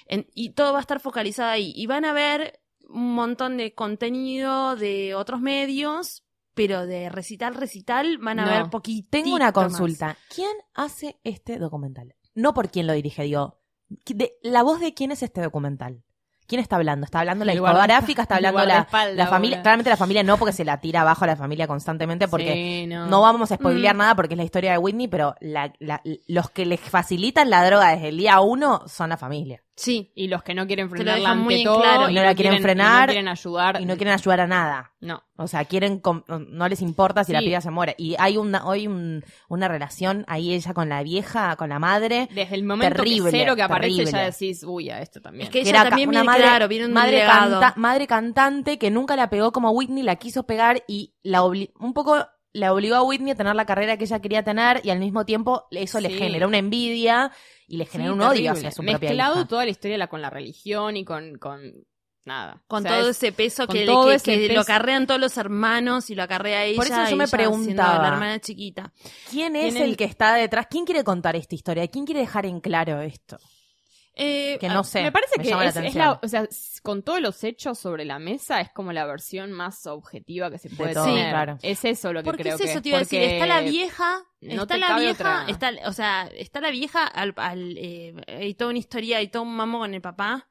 [0.08, 1.74] En- y todo va a estar focalizado ahí.
[1.76, 8.18] Y van a ver un montón de contenido de otros medios, pero de recital, recital,
[8.20, 8.52] van a No.
[8.52, 9.08] ver poquito.
[9.12, 9.54] Tengo una más.
[9.54, 10.18] consulta.
[10.34, 12.16] ¿Quién hace este documental?
[12.36, 13.60] No por quién lo dirige, digo.
[14.08, 16.04] de- ¿La voz de quién es este documental?
[16.48, 17.06] ¿Quién está hablando?
[17.06, 18.24] ¿Está hablando la El discográfica?
[18.24, 19.62] ¿Está hablando la, la familia?
[19.62, 22.88] Claramente la familia no, porque se la tira abajo a la familia constantemente, porque Sí,
[22.88, 23.06] no.
[23.08, 23.98] no vamos a spoilear Mm.
[24.00, 27.66] nada porque es la historia de Whitney, pero la- la- los que les facilitan la
[27.66, 29.62] droga desde el día uno son la familia.
[29.76, 30.12] Sí.
[30.14, 32.10] Y los que no quieren frenarla ante todo claro.
[32.10, 33.82] y No la quieren y frenar, no quieren ayudar.
[33.82, 34.92] Y no quieren ayudar a nada.
[35.00, 35.24] No.
[35.36, 37.96] O sea, quieren com- no les importa si la piba se muere.
[37.98, 42.30] Y hay una, hoy un- una relación ahí ella con la vieja, con la madre.
[42.34, 44.12] Desde el momento Terrible, que cero que aparece terrible.
[44.12, 45.46] ya decís, uy, a esto también.
[45.46, 48.78] Es que ella era también una viene, madre, claro, viene un madre, canta- madre cantante
[48.78, 52.72] que nunca la pegó como Whitney, la quiso pegar y la obli- un poco la
[52.74, 55.66] obligó a Whitney a tener la carrera que ella quería tener y al mismo tiempo
[55.72, 56.18] eso le Sí.
[56.18, 57.32] generó una envidia
[57.68, 58.50] y le generó Sí, un odio terrible.
[58.52, 59.48] hacia su propia Mezclado hija.
[59.48, 61.74] toda la historia la- con la religión y con, con
[62.26, 62.64] nada.
[62.68, 64.54] Con O sea, todo es- ese peso que, todo que- ese que peso.
[64.54, 66.78] lo acarrean todos los hermanos y lo acarrea ella.
[66.78, 68.02] Por eso yo me preguntaba.
[68.02, 68.94] La hermana chiquita.
[69.30, 70.68] ¿Quién es el que está detrás?
[70.70, 71.88] ¿Quién quiere contar esta historia?
[71.88, 73.38] ¿Quién quiere dejar en claro esto?
[74.16, 75.02] Eh, Que no sé.
[75.02, 76.48] Me parece que llama la es, la, o sea,
[76.84, 80.70] con todos los hechos sobre la mesa es como la versión más objetiva que se
[80.70, 81.30] puede todo, tener.
[81.32, 81.58] claro.
[81.64, 83.22] Es eso lo que porque creo es eso, que te iba a decir.
[83.22, 84.22] Está la vieja.
[84.42, 85.12] no está la vieja.
[85.14, 85.46] otra.
[85.48, 87.08] Está, o sea, está la vieja.
[87.08, 90.48] Al, al, eh, hay toda una historia, hay todo un mamo con el papá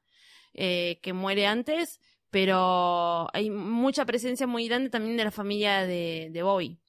[0.54, 2.00] eh, que muere antes.
[2.30, 6.80] Pero hay mucha presencia muy grande también de la familia de, de Bobby.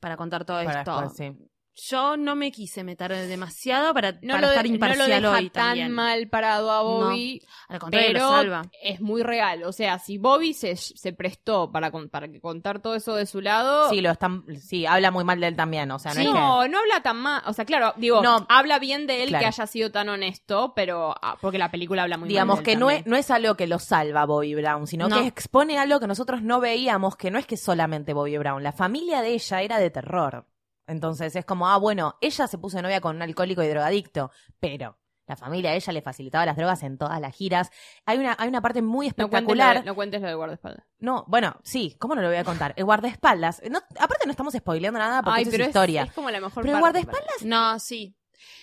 [0.00, 1.00] Para contar todo Para esto.
[1.00, 1.48] después, sí.
[1.76, 5.22] Yo no me quise meter demasiado para, no para lo, estar de- no lo imparcial
[5.22, 5.90] deja hoy tan también.
[5.92, 8.62] mal parado a Bobby, Al contrario, pero lo salva.
[8.80, 9.64] es muy real.
[9.64, 13.40] O sea, si Bobby se, se prestó para, para que contar todo eso de su
[13.40, 16.26] lado, Sí, lo están, sí, habla muy mal de él también, o sea, no Sí,
[16.26, 17.42] es que- no, no habla tan mal.
[17.46, 18.46] O sea, claro, digo, No.
[18.48, 19.42] habla bien de él Claro.
[19.42, 22.64] que haya sido tan honesto, pero ah, porque la película habla muy digamos mal de
[22.66, 25.20] que él no es, no es algo que lo salva Bobby Brown, sino No.
[25.20, 28.72] que expone algo que nosotros no veíamos, que no es que solamente Bobby Brown, la
[28.72, 30.46] familia de ella era de terror.
[30.86, 34.30] Entonces es como, ah, bueno, ella se puso de novia con un alcohólico y drogadicto,
[34.60, 37.70] pero la familia de ella le facilitaba las drogas en todas las giras.
[38.04, 39.84] Hay una, hay una parte muy No cuentes, lo espectacular.
[39.86, 40.84] no cuentes lo de guardaespaldas.
[40.98, 42.74] No, bueno, sí, ¿cómo no lo voy a contar?
[42.76, 43.62] El guardaespaldas.
[43.70, 46.02] No, aparte no estamos spoileando nada porque Ay, eso pero es historia.
[46.02, 48.14] es como la mejor Pero el guardaespaldas No, sí.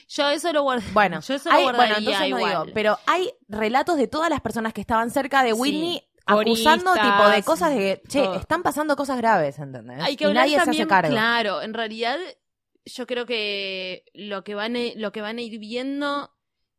[0.07, 0.83] Yo eso lo guardé.
[0.93, 2.51] Bueno, yo eso lo hay, bueno, guardaría entonces no igual.
[2.65, 6.07] digo, pero hay relatos de todas las personas que estaban cerca de Sí.
[6.25, 8.35] Coristas, acusando tipo de cosas de que, che, todo.
[8.35, 9.99] están pasando cosas graves, ¿entendés?
[10.01, 11.11] Hay que y hablar nadie también, se hace cargo.
[11.11, 12.17] claro, en realidad
[12.85, 16.33] yo creo que lo que van a, lo que van a ir viendo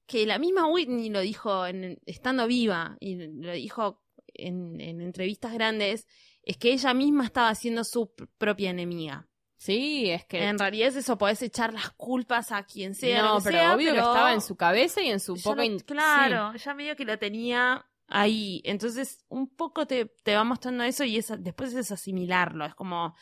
[0.06, 4.02] que la misma Whitney lo dijo en, estando viva y lo dijo
[4.34, 6.06] en, en entrevistas grandes
[6.42, 9.28] es que ella misma estaba siendo su pr- propia enemiga.
[9.58, 10.42] Sí, es que.
[10.44, 13.22] En realidad es eso, podés echar las culpas a quien sea.
[13.22, 15.56] no, pero sea, obvio pero que estaba en su cabeza y en su ya poca.
[15.56, 18.60] lo- in- claro, ya medio que lo tenía ahí.
[18.64, 22.64] Entonces, un poco te, te va mostrando eso y es, después es asimilarlo.
[22.64, 23.14] Es como.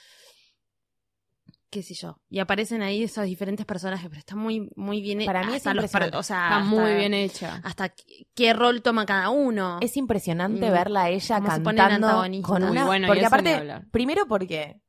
[1.71, 2.21] qué sé yo.
[2.29, 5.85] Y aparecen ahí esos diferentes personajes, pero está muy, muy bien Para mí es los
[5.85, 7.61] o sea, está hasta- muy bien hecha.
[7.63, 9.79] Hasta qué, qué rol toma cada uno.
[9.81, 10.73] Es impresionante Mm.
[10.73, 12.49] verla a ella Cómo se pone el cantando antagonista.
[12.49, 12.85] con una...
[12.87, 14.81] bueno, y porque eso aparte, primero porque...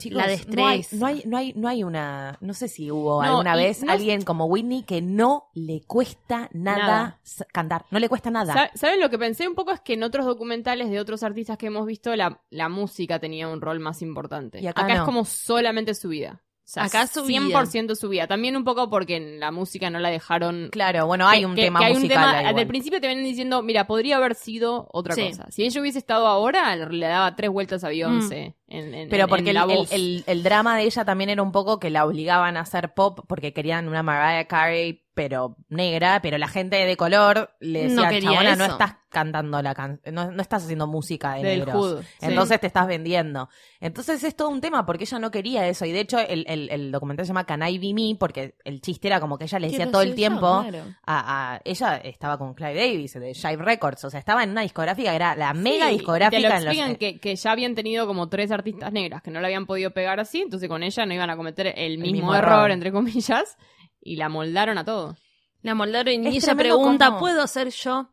[0.00, 0.30] Chicos, La no
[0.66, 0.96] hay, destreza.
[0.96, 3.92] no hay, no hay, no hay una, no sé si hubo No, alguna vez no-
[3.92, 7.20] alguien como Whitney que no le cuesta nada,
[7.52, 8.52] cantar, no le cuesta nada.
[8.52, 9.70] Sa- ¿Saben lo que pensé un poco?
[9.72, 13.46] Es que en otros documentales de otros artistas que hemos visto, la, la música tenía
[13.46, 14.60] un rol más importante.
[14.60, 15.04] Y acá es no.
[15.04, 16.42] como solamente su vida.
[16.70, 17.40] Sea, Acá su vida.
[17.40, 18.28] 100% su vida.
[18.28, 21.62] También un poco porque en la música no la dejaron Claro, bueno, hay un que-
[21.62, 22.58] tema que hay un musical tema- igual.
[22.60, 25.30] el principio te vienen diciendo, mira, podría haber sido otra Sí.
[25.30, 25.48] cosa.
[25.50, 29.42] Si ella hubiese estado ahora, le daba tres vueltas a Beyoncé en, en- Pero porque
[29.42, 29.90] en el, la el- voz.
[29.92, 33.18] el- el drama de ella también era un poco que la obligaban a hacer pop
[33.26, 38.08] porque querían una Mariah Carey pero negra, pero la gente de color le No decía,
[38.08, 38.72] quería chabona, no eso".
[38.72, 41.74] estás cantando la canción, no, no estás haciendo música de Del negros.
[41.74, 42.06] hood, sí.
[42.22, 43.48] Entonces te estás vendiendo.
[43.80, 45.84] Entonces es todo un tema porque ella no quería eso.
[45.84, 48.80] Y de hecho el, el, el documental se llama Can I Be Me porque el
[48.80, 50.84] chiste era como que ella le decía todo el yo, tiempo claro.
[51.04, 54.62] a, a- ella estaba con Clive Davis de Jive Records, o sea, estaba en una
[54.62, 57.50] discográfica que era la mega Sí, discográfica te lo en los explican que, que ya
[57.52, 60.82] habían tenido como tres artistas negras que no la habían podido pegar así, entonces con
[60.82, 62.70] ella no iban a cometer el mismo, mismo error, error.
[62.70, 63.58] entre comillas,
[64.00, 65.16] y la moldaron a todo.
[65.62, 68.10] La moldaron y Es ella pregunta, ¿puedo ser yo?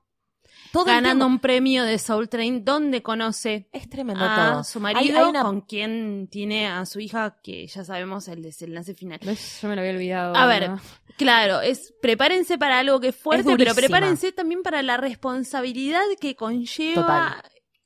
[0.73, 4.63] todo Ganando un premio de Soul Train, ¿dónde conoce es tremendo a todo.
[4.65, 5.17] su marido?
[5.23, 9.19] hay una- Con quien tiene a su hija, que ya sabemos el desenlace final.
[9.23, 9.59] ¿Ves?
[9.61, 10.35] Yo me lo había olvidado.
[10.35, 10.79] A ver, ¿no?
[11.17, 16.35] Claro, es prepárense para algo que es fuerte, pero prepárense también para la responsabilidad que
[16.35, 17.41] conlleva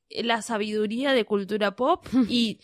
[0.09, 2.59] la sabiduría de cultura pop y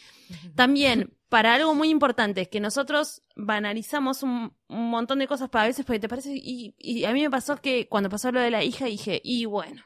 [0.56, 6.00] también para algo muy importante, que nosotros banalizamos un, montón de cosas para veces porque
[6.00, 8.86] te parece y, y a mí me pasó que cuando pasó lo de la hija
[8.86, 9.84] dije, y bueno,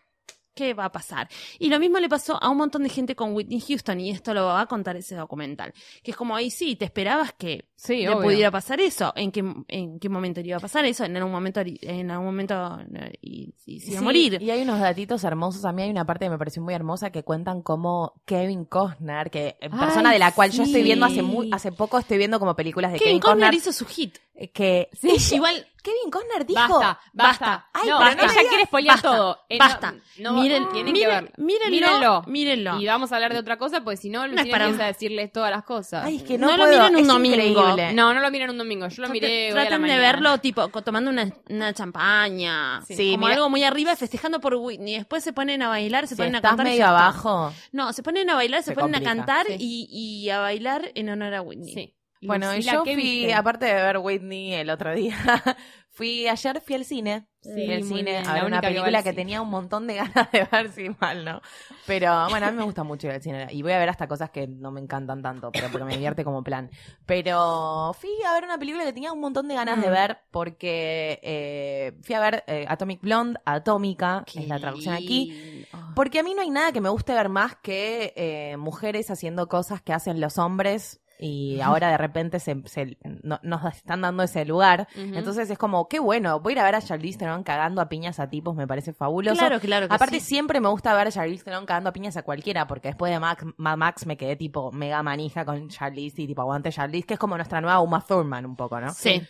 [0.53, 1.29] ¿qué va a pasar?
[1.59, 4.33] Y lo mismo le pasó a un montón de gente con Whitney Houston y esto
[4.33, 8.01] lo va a contar ese documental, que es como ahí sí, te esperabas que Sí,
[8.03, 8.21] le obvio.
[8.25, 9.11] pudiera pasar eso.
[9.15, 11.03] ¿En qué, ¿En qué momento le iba a pasar eso?
[11.03, 12.77] En algún momento, en algún momento
[13.21, 14.39] y, y se iba a morir.
[14.39, 15.65] Y hay unos datitos hermosos.
[15.65, 19.31] A mí hay una parte que me pareció muy hermosa que cuentan cómo Kevin Costner,
[19.31, 22.39] que eh, persona de la cual yo estoy viendo hace muy, hace poco estoy viendo
[22.39, 24.17] como películas de Kevin Kevin, Costner hizo su hit.
[24.53, 25.65] que Sí, igual.
[25.81, 27.45] Kevin Costner dijo Basta, basta.
[27.45, 27.69] basta.
[27.73, 29.39] Ay, no, pero no ella digas- quiere spoilear basta, todo.
[29.49, 29.91] Eh, basta.
[30.19, 31.33] No, no, miren, tienen que ver.
[31.37, 32.23] mírenlo, Mírenlo.
[32.27, 32.79] mírenlo.
[32.79, 35.31] Y vamos a hablar de otra cosa, pues si no, es para- empieza a decirles
[35.31, 36.05] todas las cosas.
[36.05, 37.35] Ay, es que No no, lo miren un es domingo.
[37.35, 37.93] increíble.
[37.93, 38.87] No, no lo miren un domingo.
[38.89, 40.01] Yo lo Traten- miré hoy a la traten de mañana.
[40.01, 44.95] verlo tipo tomando una, una champaña, Sí, como mira- algo muy arriba, festejando por Whitney.
[44.95, 46.65] Después se ponen a bailar, se Si ponen a cantar.
[46.65, 47.53] medio abajo.
[47.71, 49.11] No, se ponen a bailar, se, Se ponen complica.
[49.11, 49.55] a cantar Sí.
[49.59, 49.87] y,
[50.25, 51.73] y a bailar en honor a Whitney.
[51.73, 51.95] Sí.
[52.21, 53.34] Bueno, y yo ¿qué fui, viste?
[53.34, 55.15] aparte de ver Whitney el otro día,
[55.89, 57.27] fui ayer, fui al cine.
[57.41, 59.95] Sí, fui al cine bien, a ver una que película que, tenía un montón de
[60.13, 61.41] ganas de ver, si mal, ¿no?
[61.88, 64.07] Pero bueno, a mí me gusta mucho ir al cine y voy a ver hasta
[64.07, 66.69] cosas que no me encantan tanto, pero porque me divierte como plan.
[67.07, 69.91] Pero fui a ver una película que tenía un montón de ganas de Mm.
[69.91, 75.65] ver porque eh, fui a ver eh, Atomic Blonde, Atómica, es la traducción aquí.
[75.95, 79.47] Porque a mí no hay nada que me guste ver más que eh, mujeres haciendo
[79.49, 84.23] cosas que hacen los hombres y ahora de repente se, se- no- nos están dando
[84.23, 84.88] ese lugar.
[84.95, 87.88] Entonces es como, qué bueno, voy a ir a ver a Charlize Theron cagando a
[87.88, 89.38] piñas a tipos, me parece fabuloso.
[89.38, 90.25] Claro, claro que Aparte sí.
[90.25, 93.19] siempre me gusta ver a Charlize Theron cagando a piñas a cualquiera, porque después de
[93.19, 97.13] Max, Mad Max me quedé tipo mega manija con Charlize y tipo aguante Charlize, que
[97.13, 98.91] es como nuestra nueva Uma Thurman un poco, ¿no?
[98.91, 99.21] Sí.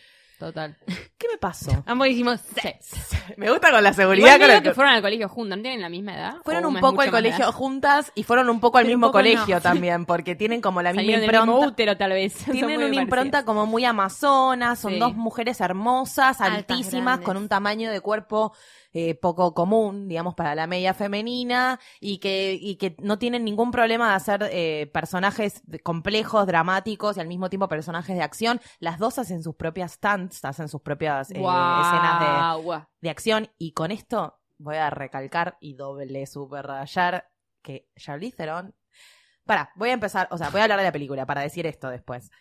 [0.41, 0.75] Total.
[1.19, 1.83] ¿Qué me pasó?
[1.85, 2.69] Ambos dijimos sí.
[3.37, 4.35] me gusta con la seguridad.
[4.37, 6.35] Igual la- que fueron al colegio juntas, ¿no tienen la misma edad?
[6.43, 7.53] Fueron ¿O un poco al colegio edad?
[7.53, 9.61] juntas y fueron un poco al Pero mismo poco colegio no.
[9.61, 11.67] también, porque tienen como la misma Salieron del mismo impronta.
[11.67, 12.33] útero, tal vez.
[12.51, 14.99] Tienen una impronta como muy amazona, son Sí.
[14.99, 17.25] dos mujeres hermosas, Altas, altísimas, grandes.
[17.25, 18.53] con un tamaño de cuerpo
[18.93, 23.71] eh, poco común, digamos, para la media femenina, y que, y que no tienen ningún
[23.71, 28.61] problema de hacer eh, personajes complejos, dramáticos, y al mismo tiempo personajes de acción.
[28.79, 33.49] Las dos hacen sus propias stunts, hacen sus propias eh, escenas de, de acción.
[33.57, 37.29] Y con esto voy a recalcar y doble super rayar
[37.61, 38.73] que Charlize Theron.
[39.45, 41.89] Para, voy a empezar, o sea, voy a hablar de la película para decir esto
[41.89, 42.31] después.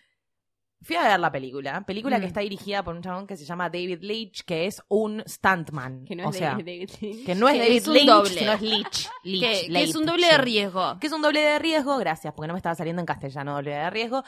[0.83, 2.21] Fui a ver la película, película Mm.
[2.23, 6.07] que está dirigida por un chabón que se llama David Leitch, que es un stuntman.
[6.07, 8.07] Que no o es sea, de, de- que no es que David es un Lynch,
[8.07, 8.31] doble.
[8.31, 9.09] sino es Leitch.
[9.25, 10.99] Leitch, Que, que es Leitch, un doble de riesgo.
[10.99, 13.73] Que es un doble de riesgo, gracias, porque no me estaba saliendo en castellano doble
[13.73, 14.25] de riesgo.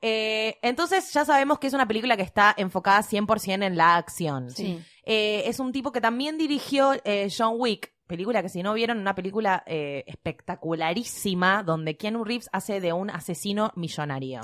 [0.00, 4.50] Eh, entonces ya sabemos que es una película que está enfocada 100% en la acción.
[4.50, 4.80] Sí.
[5.04, 8.98] Eh, es un tipo que también dirigió eh, John Wick, película que si no vieron,
[8.98, 14.40] una película eh, espectacularísima donde Keanu Reeves hace de un asesino millonario.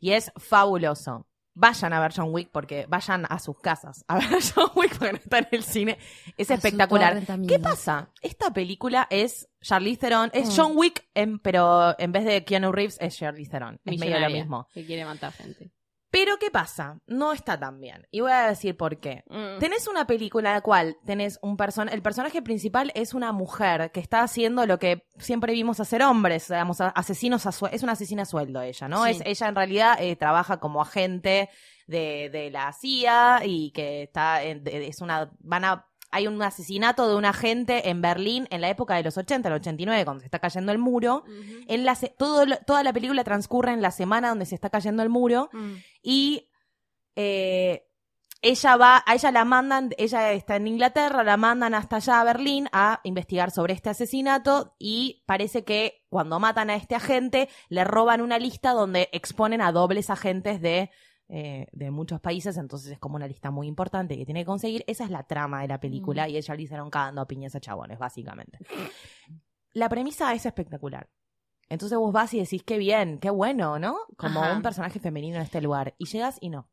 [0.00, 1.26] Y es fabuloso.
[1.52, 5.12] Vayan a ver John Wick porque vayan a sus casas a ver John Wick porque
[5.12, 5.98] no está en el cine.
[6.36, 7.22] Es A espectacular.
[7.46, 8.10] ¿Qué pasa?
[8.22, 10.52] Esta película es Charlize Theron, es Mm.
[10.56, 13.80] John Wick, en- pero en vez de Keanu Reeves es Charlize Theron.
[13.84, 14.68] Es medio lo mismo.
[14.72, 15.70] Que quiere matar gente.
[16.10, 16.98] Pero ¿qué pasa?
[17.06, 18.06] No está tan bien.
[18.10, 19.22] Y voy a decir por qué.
[19.28, 19.58] Mm.
[19.60, 23.92] Tenés una película en la cual tenés un person el personaje principal es una mujer
[23.92, 28.22] que está haciendo lo que siempre vimos hacer hombres, digamos, asesinos a es una asesina
[28.22, 29.04] a sueldo ella, ¿no?
[29.04, 29.10] Sí.
[29.12, 31.48] Es, ella en realidad eh, trabaja como agente
[31.86, 36.40] de, de la CIA y que está, en- de- es una, van a, hay un
[36.42, 40.20] asesinato de un agente en Berlín en la época de los 80, el 89, cuando
[40.20, 41.24] se está cayendo el muro.
[41.68, 44.70] En la, se- todo, lo- toda la película transcurre en la semana donde se está
[44.70, 45.74] cayendo el muro Mm.
[46.02, 46.48] y
[47.16, 47.86] eh,
[48.42, 52.24] ella va, a ella la mandan, ella está en Inglaterra, la mandan hasta allá a
[52.24, 57.84] Berlín a investigar sobre este asesinato y parece que cuando matan a este agente le
[57.84, 60.90] roban una lista donde exponen a dobles agentes de
[61.32, 64.82] eh, de muchos países, entonces es como una lista muy importante que tiene que conseguir.
[64.88, 67.60] Esa es la trama de la película y ella le hicieron cagando a piñas a
[67.60, 68.58] chabones, básicamente.
[69.72, 71.08] La premisa es espectacular.
[71.68, 73.96] Entonces vos vas y decís, qué bien, qué bueno, ¿no?
[74.16, 74.56] Como Ajá.
[74.56, 75.94] un personaje femenino en este lugar.
[75.98, 76.68] Y llegas y no.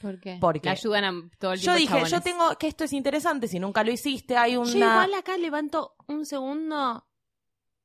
[0.00, 0.38] ¿Por qué?
[0.40, 2.10] Porque ayudan a todo el Yo dije, chabones.
[2.10, 4.70] yo tengo que esto es interesante, si nunca lo hiciste, hay una...
[4.70, 7.06] Yo igual acá levanto un segundo.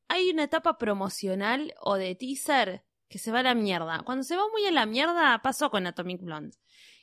[0.08, 4.02] Hay una etapa promocional o de teaser que se va a la mierda.
[4.04, 6.58] Cuando se va muy a la mierda, pasó con Atomic Blonde.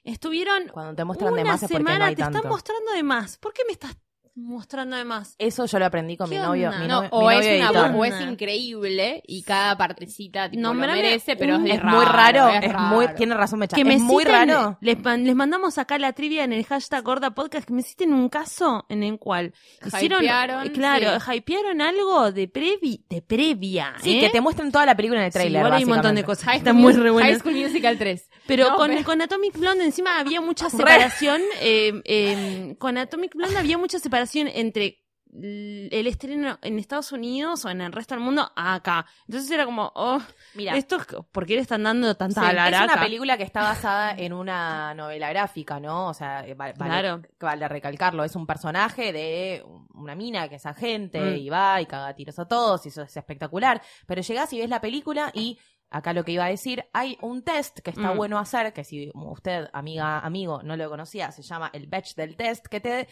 [0.05, 2.39] Estuvieron Cuando te muestran de una más es porque no semana, hay te tanto.
[2.39, 3.39] están mostrando de más.
[3.39, 3.97] ¿Por qué me estás
[4.35, 5.35] mostrando de más?
[5.39, 6.71] Eso yo lo aprendí con mi ¿Qué novio.
[6.81, 7.91] Mi No, novio, o mi es una editor.
[7.95, 12.05] o es increíble y cada partecita tipo, lo Nombrame merece, pero un- es, Es muy
[12.05, 13.17] raro, es, es muy, raro.
[13.17, 14.79] tiene razón Mecha, Que me es muy citen- raro.
[14.81, 18.29] Les, les mandamos acá la trivia en el hashtag Gorda Podcast que me citen un
[18.29, 19.53] caso en el cual
[19.85, 21.33] hicieron, Hypearon, eh, claro, sí.
[21.37, 24.21] hypearon algo de previ, de previa, Sí, ¿eh?
[24.21, 26.25] que te muestran toda la película en el Sí, trailer, igual hay un montón de
[26.25, 27.31] cosas High están muy re buenas.
[27.33, 28.29] High School Musical 3.
[28.47, 31.41] Pero No, con, pero- con Atomic Blonde encima había mucha separación.
[31.61, 34.99] eh, eh, con Atomic Blonde había mucha separación entre
[35.35, 39.07] el estreno en Estados Unidos o en el resto del mundo acá.
[39.27, 40.21] Entonces era como, oh,
[40.55, 43.63] Mira, esto es, ¿por qué le están dando tanta sí, es una película que está
[43.63, 46.09] basada en una novela gráfica, ¿no?
[46.09, 47.23] O sea, eh, vale, Claro.
[47.41, 48.25] vale recalcarlo.
[48.25, 51.37] Es un personaje de una mina que es agente Mm.
[51.37, 53.81] y va y caga tiros a todos y eso es espectacular.
[54.07, 55.59] Pero llegás y ves la película y
[55.93, 58.17] acá lo que iba a decir, hay un test que está Mm.
[58.17, 62.37] bueno hacer, que si usted, amiga, amigo, no lo conocía, se llama el batch del
[62.37, 63.09] test, que te,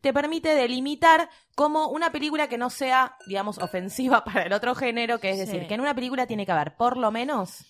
[0.00, 5.18] te permite delimitar como una película que no sea, digamos, ofensiva para el otro género,
[5.18, 5.46] que es Sí.
[5.46, 7.64] decir, que en una película tiene que haber por lo menos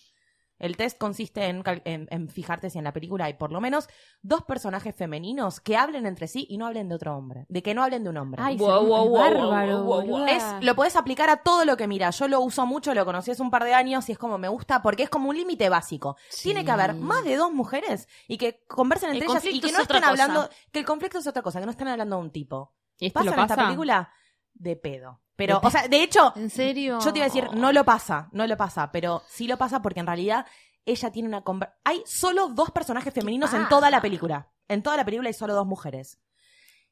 [0.61, 3.59] el test consiste en, cal- en- en fijarte si en la película hay por lo
[3.59, 3.89] menos
[4.21, 7.45] dos personajes femeninos que hablen entre sí y no hablen de otro hombre.
[7.49, 8.41] De que no hablen de un hombre.
[8.41, 10.07] Ay, Wow, se- wow, es wow, bárbaro, wow, wow, wow.
[10.19, 10.31] boluda.
[10.31, 12.09] Es, lo puedes aplicar a todo lo que mira.
[12.11, 14.47] Yo lo uso mucho, lo conocí hace un par de años y es como me
[14.47, 16.15] gusta porque es como un límite básico.
[16.29, 16.43] Sí.
[16.49, 19.67] Tiene que haber más de dos mujeres y que conversen El entre ellas y que
[19.67, 20.23] es no otra estén cosa.
[20.23, 20.49] hablando.
[20.71, 22.73] Que el conflicto es otra cosa, que no estén hablando de un tipo.
[22.99, 24.11] ¿Y esto ¿Pasa lo en esta película?
[24.53, 25.21] De pedo.
[25.47, 26.99] Pero, o sea, de hecho, ¿En serio?
[27.03, 29.81] yo te iba a decir, no lo pasa, no lo pasa, pero sí lo pasa
[29.81, 30.45] porque en realidad
[30.85, 31.43] ella tiene una
[31.83, 34.51] Hay solo dos personajes femeninos en toda la película.
[34.67, 36.19] En toda la película hay solo dos mujeres.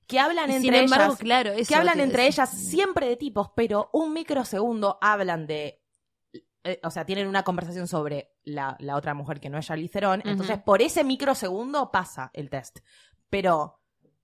[0.07, 1.19] Que hablan Y entre sin embargo, ellas.
[1.19, 5.83] claro, eso que hablan entre ellas siempre de tipos, pero un microsegundo hablan de.
[6.63, 9.93] eh, o sea, tienen una conversación sobre la, la otra mujer que no es Charlize
[9.93, 10.21] Theron.
[10.25, 12.79] Entonces, por ese microsegundo pasa el test.
[13.29, 13.78] Pero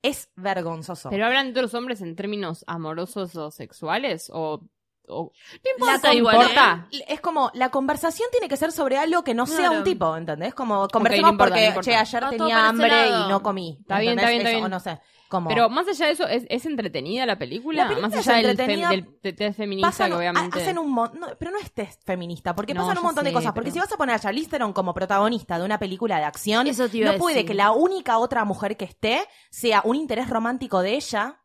[0.07, 1.09] es vergonzoso.
[1.09, 4.29] ¿Pero hablan de los hombres en términos amorosos o sexuales?
[4.33, 4.61] ¿O,
[5.07, 5.31] o
[5.63, 6.87] No importa La igual, comporta.
[6.91, 7.05] ¿eh?
[7.07, 9.77] Es como, la conversación tiene que ser sobre algo que no sea Claro.
[9.79, 10.53] un tipo, ¿entendés?
[10.53, 13.77] Como, conversemos no importa, porque, no che, ayer tenía hambre y no comí.
[13.81, 14.23] Está bien, ¿entendés?
[14.23, 14.63] está bien, está bien.
[14.65, 14.99] o no sé,
[15.35, 15.49] como...
[15.49, 17.83] Pero más allá de eso, ¿es, es entretenida la película?
[17.83, 20.59] La película más es allá del, entretenida, fem- del te- test feminista, pasan- que obviamente...
[20.59, 23.33] ha- hacen un no, pero no es test feminista, porque No, pasan un montón de
[23.33, 23.53] cosas.
[23.53, 26.23] Porque pero- si vas a poner a Charlize Theron como protagonista de una película de
[26.25, 27.47] acción, Eso no puede decir.
[27.47, 31.41] que la única otra mujer que esté sea un interés romántico de ella,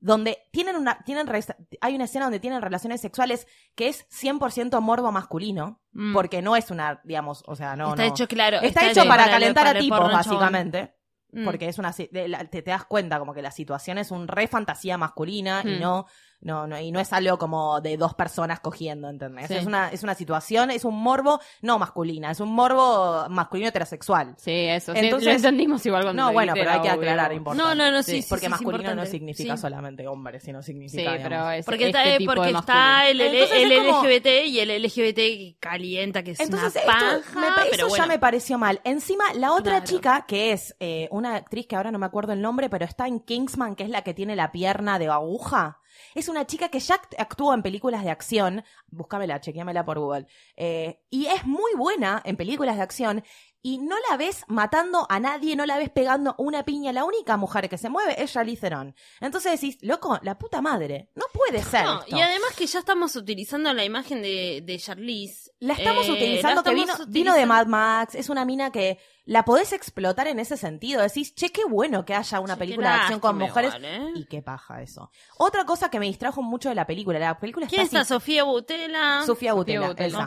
[0.00, 1.40] donde tienen una, tienen, re-
[1.80, 6.12] hay una escena donde tienen relaciones sexuales que es 100% morbo masculino, Mm.
[6.12, 8.08] porque no es una, digamos, o sea, no, está no.
[8.08, 8.58] hecho, claro.
[8.60, 10.94] Está, hecho para, calentar a tipos, básicamente.
[11.34, 11.44] Mm.
[11.44, 14.10] Porque es una si- de la- te, te das cuenta como que la situación es
[14.10, 15.80] un re fantasía masculina y Hmm.
[15.80, 16.06] no,
[16.44, 19.48] no, no, y no es algo como de dos personas cogiendo, ¿entendés?
[19.48, 19.54] Sí.
[19.54, 24.34] Es una, es una situación, es un morbo no masculina, es un morbo masculino heterosexual.
[24.38, 24.92] Sí, eso.
[24.92, 27.68] sí, Entonces- lo entendimos igual cuando No, bueno, pero hay que aclarar, importante.
[27.68, 29.62] No, no, no, sí, sí, porque sí, masculino no significa Sí.
[29.62, 31.54] solamente hombre, sino Sí, significa, pero digamos.
[31.54, 34.70] es Porque, este está, tipo porque de está el, el, el como- LGBT y el
[34.70, 38.04] LGBT calienta, que es Entonces, una esto paja, me pero eso bueno.
[38.04, 38.80] ya me pareció mal.
[38.84, 39.86] Encima, la otra Claro.
[39.86, 43.06] chica, que es eh, una actriz que ahora no me acuerdo el nombre, pero está
[43.06, 45.78] en Kingsman, que es la que tiene la pierna de aguja.
[46.14, 48.64] Es una chica que ya act- actúa en películas de acción.
[48.88, 50.26] Búscamela, chequeamela por Google.
[50.56, 53.24] Eh, y es muy buena en películas de acción.
[53.66, 56.92] Y no la ves matando a nadie, no la ves pegando una piña.
[56.92, 58.94] La única mujer que se mueve es Charlize Theron.
[59.22, 61.08] Entonces decís, loco, la puta madre.
[61.14, 61.82] No puede ser.
[61.84, 62.14] No, esto.
[62.14, 65.50] y además que ya estamos utilizando la imagen de, de Charlize.
[65.60, 66.74] La estamos Eh, utilizando, la que
[67.08, 71.00] vino, de Mad Max, es una mina que la podés explotar en ese sentido.
[71.00, 73.72] Decís, che, qué bueno que haya una Che, película de acción con mujeres.
[73.80, 74.10] ¿eh?
[74.14, 75.10] Y qué paja eso.
[75.38, 78.14] Otra cosa que me distrajo mucho de la película, la película ¿Quién está está?
[78.16, 79.20] Sofía Butela.
[79.20, 80.26] así- Sofía Butela, Butela.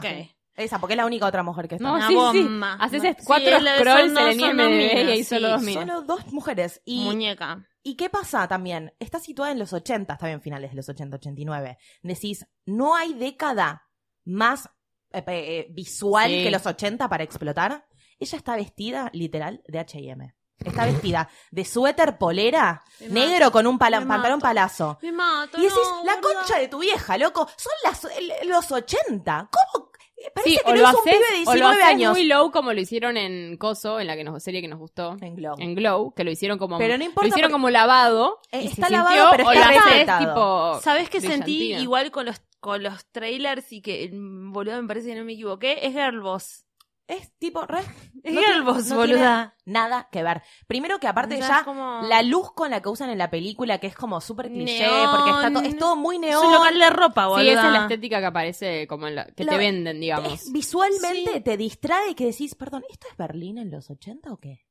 [0.58, 1.86] Esa, porque es la única otra mujer que está.
[1.88, 2.42] No, Una sí, sí.
[2.42, 2.74] bomba.
[2.74, 5.86] Haces Sí, cuatro es la- son scrolls en el IMDb y solo sí, dos minas.
[5.86, 6.82] Solo dos mujeres.
[6.84, 7.64] Y, Muñeca.
[7.82, 8.92] ¿Y qué pasa también?
[8.98, 11.78] Está situada en los 80, está bien, finales de los 80, 89.
[12.02, 13.86] Decís, no hay década
[14.24, 14.68] más
[15.12, 16.42] eh, eh, visual Sí.
[16.42, 17.86] que los 80 para explotar.
[18.18, 20.34] Ella está vestida, literal, de H&M.
[20.58, 24.48] Está vestida de suéter polera, Me negro mato, con un pala- me pantalón mato.
[24.48, 24.98] palazo.
[25.00, 25.56] Me mato.
[25.56, 29.48] Y decís, no, la concha de tu vieja, loco, son las, el- los 80.
[29.72, 29.87] ¿Cómo?
[30.34, 32.12] Parece Sí, que o lo un pibe de o lo 19 haces años.
[32.12, 35.16] muy low como lo hicieron en Coso, en la que nos, serie que nos gustó.
[35.20, 35.54] En Glow.
[35.58, 38.40] En Glow, que lo hicieron como Pero no importa lo hicieron como lavado.
[38.50, 40.28] Eh, y se está lavado, sintió, pero o está lo haces retratado.
[40.74, 44.88] tipo ¿Sabes qué sentí igual con los, con los trailers y que, mm, boludo, me
[44.88, 45.86] parece que no me equivoqué?
[45.86, 46.64] Es Girl Boss.
[47.08, 47.80] Es tipo, re,
[48.22, 49.54] Es No Girl tiene- Boss, no boluda.
[49.64, 50.42] nada que ver.
[50.66, 53.78] Primero que aparte ya es como- la luz con la que usan en la película,
[53.78, 55.10] que es como súper cliché, Neón.
[55.16, 56.44] porque está to- es todo muy Es neón.
[56.46, 57.42] un local de ropa, boluda.
[57.44, 60.32] Sí, esa es la estética que aparece como en la, que La- te venden, digamos.
[60.34, 61.40] Es- visualmente Sí.
[61.40, 64.66] te distrae que decís, perdón, ¿esto es Berlín en los 80 o qué?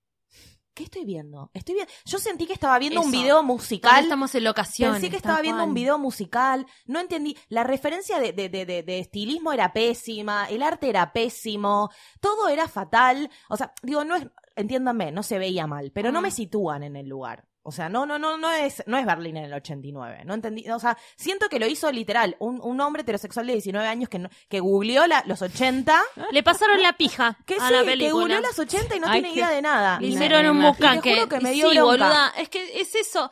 [0.78, 1.50] ¿Qué estoy viendo?
[1.56, 1.92] Estoy viendo.
[2.06, 4.04] Yo sentí que estaba viendo un video Cuando musical.
[4.04, 4.92] estamos en locación.
[4.94, 7.36] Pensé que estaba viendo un video musical, no entendí.
[7.50, 11.90] La referencia de, de, de, de- estilismo era pésima, el arte era pésimo,
[12.22, 13.28] todo era fatal.
[13.50, 16.24] O sea, digo, no es, entiéndanme, no se veía mal, pero no Mm.
[16.24, 17.46] me sitúan en el lugar.
[17.68, 20.22] O sea, no, no, no, no es, no es Berlín en el 89.
[20.24, 20.70] No entendí.
[20.72, 24.20] O sea, siento que lo hizo literal un, un hombre heterosexual de 19 años que,
[24.20, 26.02] no- que googleó la- los 80.
[26.32, 28.14] Le pasaron la pija Que a sí, la que película.
[28.14, 30.00] googleó los 80 y no Ay, tiene idea de nada.
[30.00, 31.02] Le hicieron un bucaque.
[31.02, 31.92] Te juro que me Y dio sí, bronca.
[32.06, 33.30] boluda, es que es eso.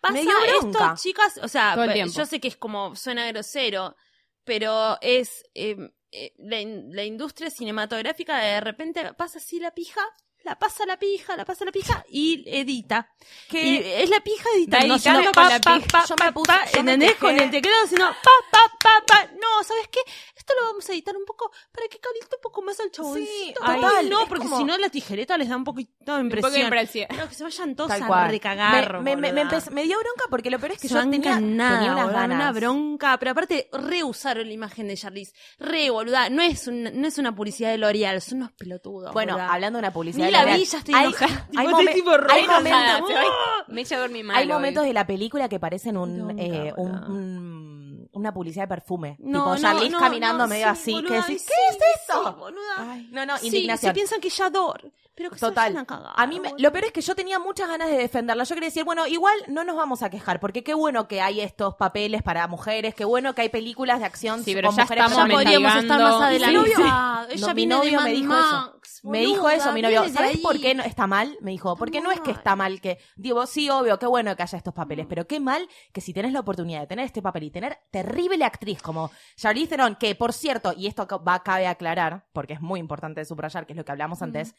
[0.00, 0.30] Pasa Me dio
[0.60, 0.84] bronca.
[0.94, 1.76] esto, chicas, o sea,
[2.06, 3.94] yo sé que es como suena grosero,
[4.44, 5.76] pero es eh,
[6.10, 10.00] eh, la, in- la industria cinematográfica de repente pasa así la pija,
[10.46, 13.10] la pasa la pija, la pasa la pija y edita.
[13.48, 15.88] Que- Y es la pija editando, haciendo editando pa, la pa, pija.
[15.90, 17.14] pa, Yo pa, me puse- pa, yo me ¿entendés?
[17.16, 19.24] Con el teclado haciendo pa, pa, pa, pa.
[19.34, 20.00] No, ¿sabes qué?
[20.36, 23.58] Esto lo vamos a editar un poco para que caliente un poco más al chaboncito.
[23.60, 26.28] total, Ay, no, porque como- si no la tijereta les da un poquito de Un
[26.30, 26.62] poco de impresión.
[26.62, 27.08] impresión.
[27.18, 29.00] No, que se vayan todos Tal a recagar.
[29.02, 29.42] me, me, me, boluda.
[29.42, 32.12] empezó- me dio bronca porque lo peor es que Se yo tenía, nada, tenía unas
[32.12, 32.36] ganas.
[32.36, 35.32] una bronca, pero aparte reusaron la imagen de Charlize.
[35.58, 39.12] Re, boluda, no es, un- no es una publicidad de L'Oreal, son unos pelotudos.
[39.12, 39.52] Bueno, boluda.
[39.52, 40.26] hablando de una publicidad.
[40.26, 41.48] Ni la L'Oreal, vi, ya estoy hay- enojada.
[41.68, 41.94] momen-
[42.62, 44.36] momentos- Se va- Me echa a dormir mal.
[44.36, 44.52] Hay hoy.
[44.52, 47.06] momentos de la película que parecen un, eh, un- boluda.
[47.08, 49.16] un- una publicidad de perfume.
[49.20, 49.56] No, tipo
[49.92, 50.92] no, caminando no, medio sí, así.
[50.92, 52.24] boluda, que ay, decís, sí, ¿Qué es eso?
[52.24, 52.74] sí, boluda.
[52.78, 53.90] Ay, no, no, Sí, indignación.
[53.90, 54.48] se piensan que ya
[55.16, 55.72] pero que se Total.
[55.72, 56.12] vayan a cagar.
[56.14, 58.44] A mí me- lo peor es que yo tenía muchas ganas de defenderla.
[58.44, 61.40] Yo quería decir, bueno, igual no nos vamos a quejar, porque qué bueno que hay
[61.40, 64.82] estos papeles para mujeres, qué bueno que hay películas de acción Sí, pero con ya
[64.84, 66.30] mujeres estamos Ya podríamos estar más.
[66.30, 66.36] Sí.
[66.36, 70.08] Ella No, mi de novio me dijo Max, Me dijo eso mi novio.
[70.08, 71.36] ¿Sabes por qué no está mal?
[71.40, 72.98] Me dijo, porque no es que está mal que.
[73.16, 76.32] Digo, sí, obvio, qué bueno que haya estos papeles, pero qué mal que si tenés
[76.32, 80.32] la oportunidad de tener este papel y tener terrible actriz como Charlize Theron, que por
[80.32, 83.92] cierto, y esto va cabe aclarar, porque es muy importante subrayar, que es lo que
[83.92, 84.54] hablamos antes,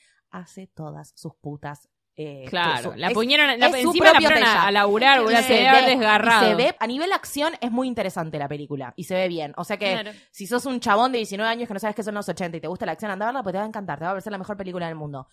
[0.48, 1.90] hace todas sus putas.
[2.20, 6.48] eh, Claro, su- la puñaron, la, encima la pusieron a, laburar, boluda, se ve- desgarrado.
[6.50, 9.54] se ve, a nivel acción es muy interesante la película y se ve bien.
[9.56, 10.12] O sea que Claro.
[10.32, 12.62] si sos un chabón de 19 años que no sabes qué son los 80 y
[12.62, 14.14] te gusta la acción, anda a verla, pues te va a encantar, te va a
[14.14, 15.28] parecer la mejor película del mundo.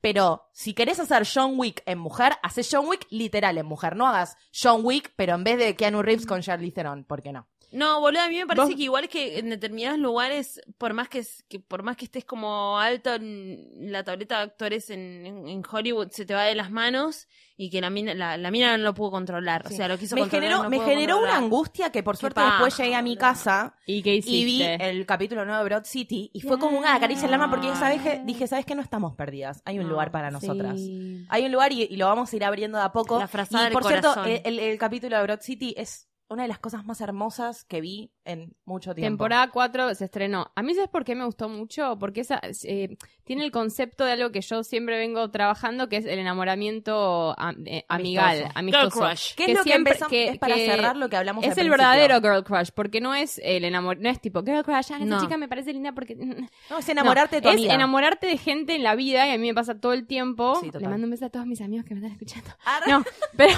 [0.00, 3.94] Pero si querés hacer John Wick en mujer, haces John Wick literal en mujer.
[3.94, 7.32] No hagas John Wick, pero en vez de Keanu Reeves con Charlize Theron, ¿por qué
[7.32, 7.48] no?
[7.72, 8.74] No, boludo, a mí me parece ¿Vos?
[8.74, 12.24] que igual que en determinados lugares, por más que, es- que por más que estés
[12.24, 16.54] como alto en la tableta de actores en, en- en Hollywood, se te va de
[16.54, 19.66] las manos y que la mina, la, la mina no lo pudo controlar.
[19.68, 19.74] Sí.
[19.74, 20.48] O sea, lo quiso Me controlar.
[20.48, 23.74] generó, no me generó una angustia que por suerte paja, después llegué a mi casa
[23.86, 24.36] ¿Y qué hiciste?
[24.38, 27.50] y vi el capítulo nuevo de Broad City y fue como una caricia al alma
[27.50, 28.22] porque ¿sabes qué?
[28.24, 28.74] dije, ¿sabes qué?
[28.74, 29.62] No estamos perdidas.
[29.66, 30.76] Hay un No, lugar para nosotras.
[30.78, 31.26] Sí.
[31.28, 33.18] Hay un lugar y, y lo vamos a ir abriendo de a poco.
[33.18, 34.32] La frazada y del por cierto, corazón.
[34.32, 37.80] el, el- el capítulo de Broad City es una de las cosas más hermosas que
[37.80, 39.08] vi en mucho tiempo.
[39.24, 40.52] Temporada 4 se estrenó.
[40.54, 41.98] A mí, ¿sabes por qué me gustó mucho?
[41.98, 46.06] Porque esa, eh, tiene el concepto de algo que yo siempre vengo trabajando, que es
[46.06, 48.90] el enamoramiento am- eh, amigal, Amistoso.
[48.90, 49.34] Girl crush.
[49.34, 50.10] ¿Qué es que lo que siempre- empezamos?
[50.10, 51.88] que- es para que cerrar lo que hablamos Es al el principio.
[51.88, 54.98] verdadero girl crush, porque no es el enamor, no es tipo girl crush, ah, esa
[55.00, 55.20] No.
[55.20, 56.14] chica me parece linda porque
[56.70, 57.74] No, es enamorarte de tu es amiga.
[57.74, 60.54] enamorarte de gente en la vida y a mí me pasa todo el tiempo.
[60.60, 60.70] Sí.
[60.78, 62.50] Le mando un beso a todos mis amigos que me están escuchando.
[62.64, 62.90] Arre.
[62.92, 63.02] No,
[63.36, 63.52] pero,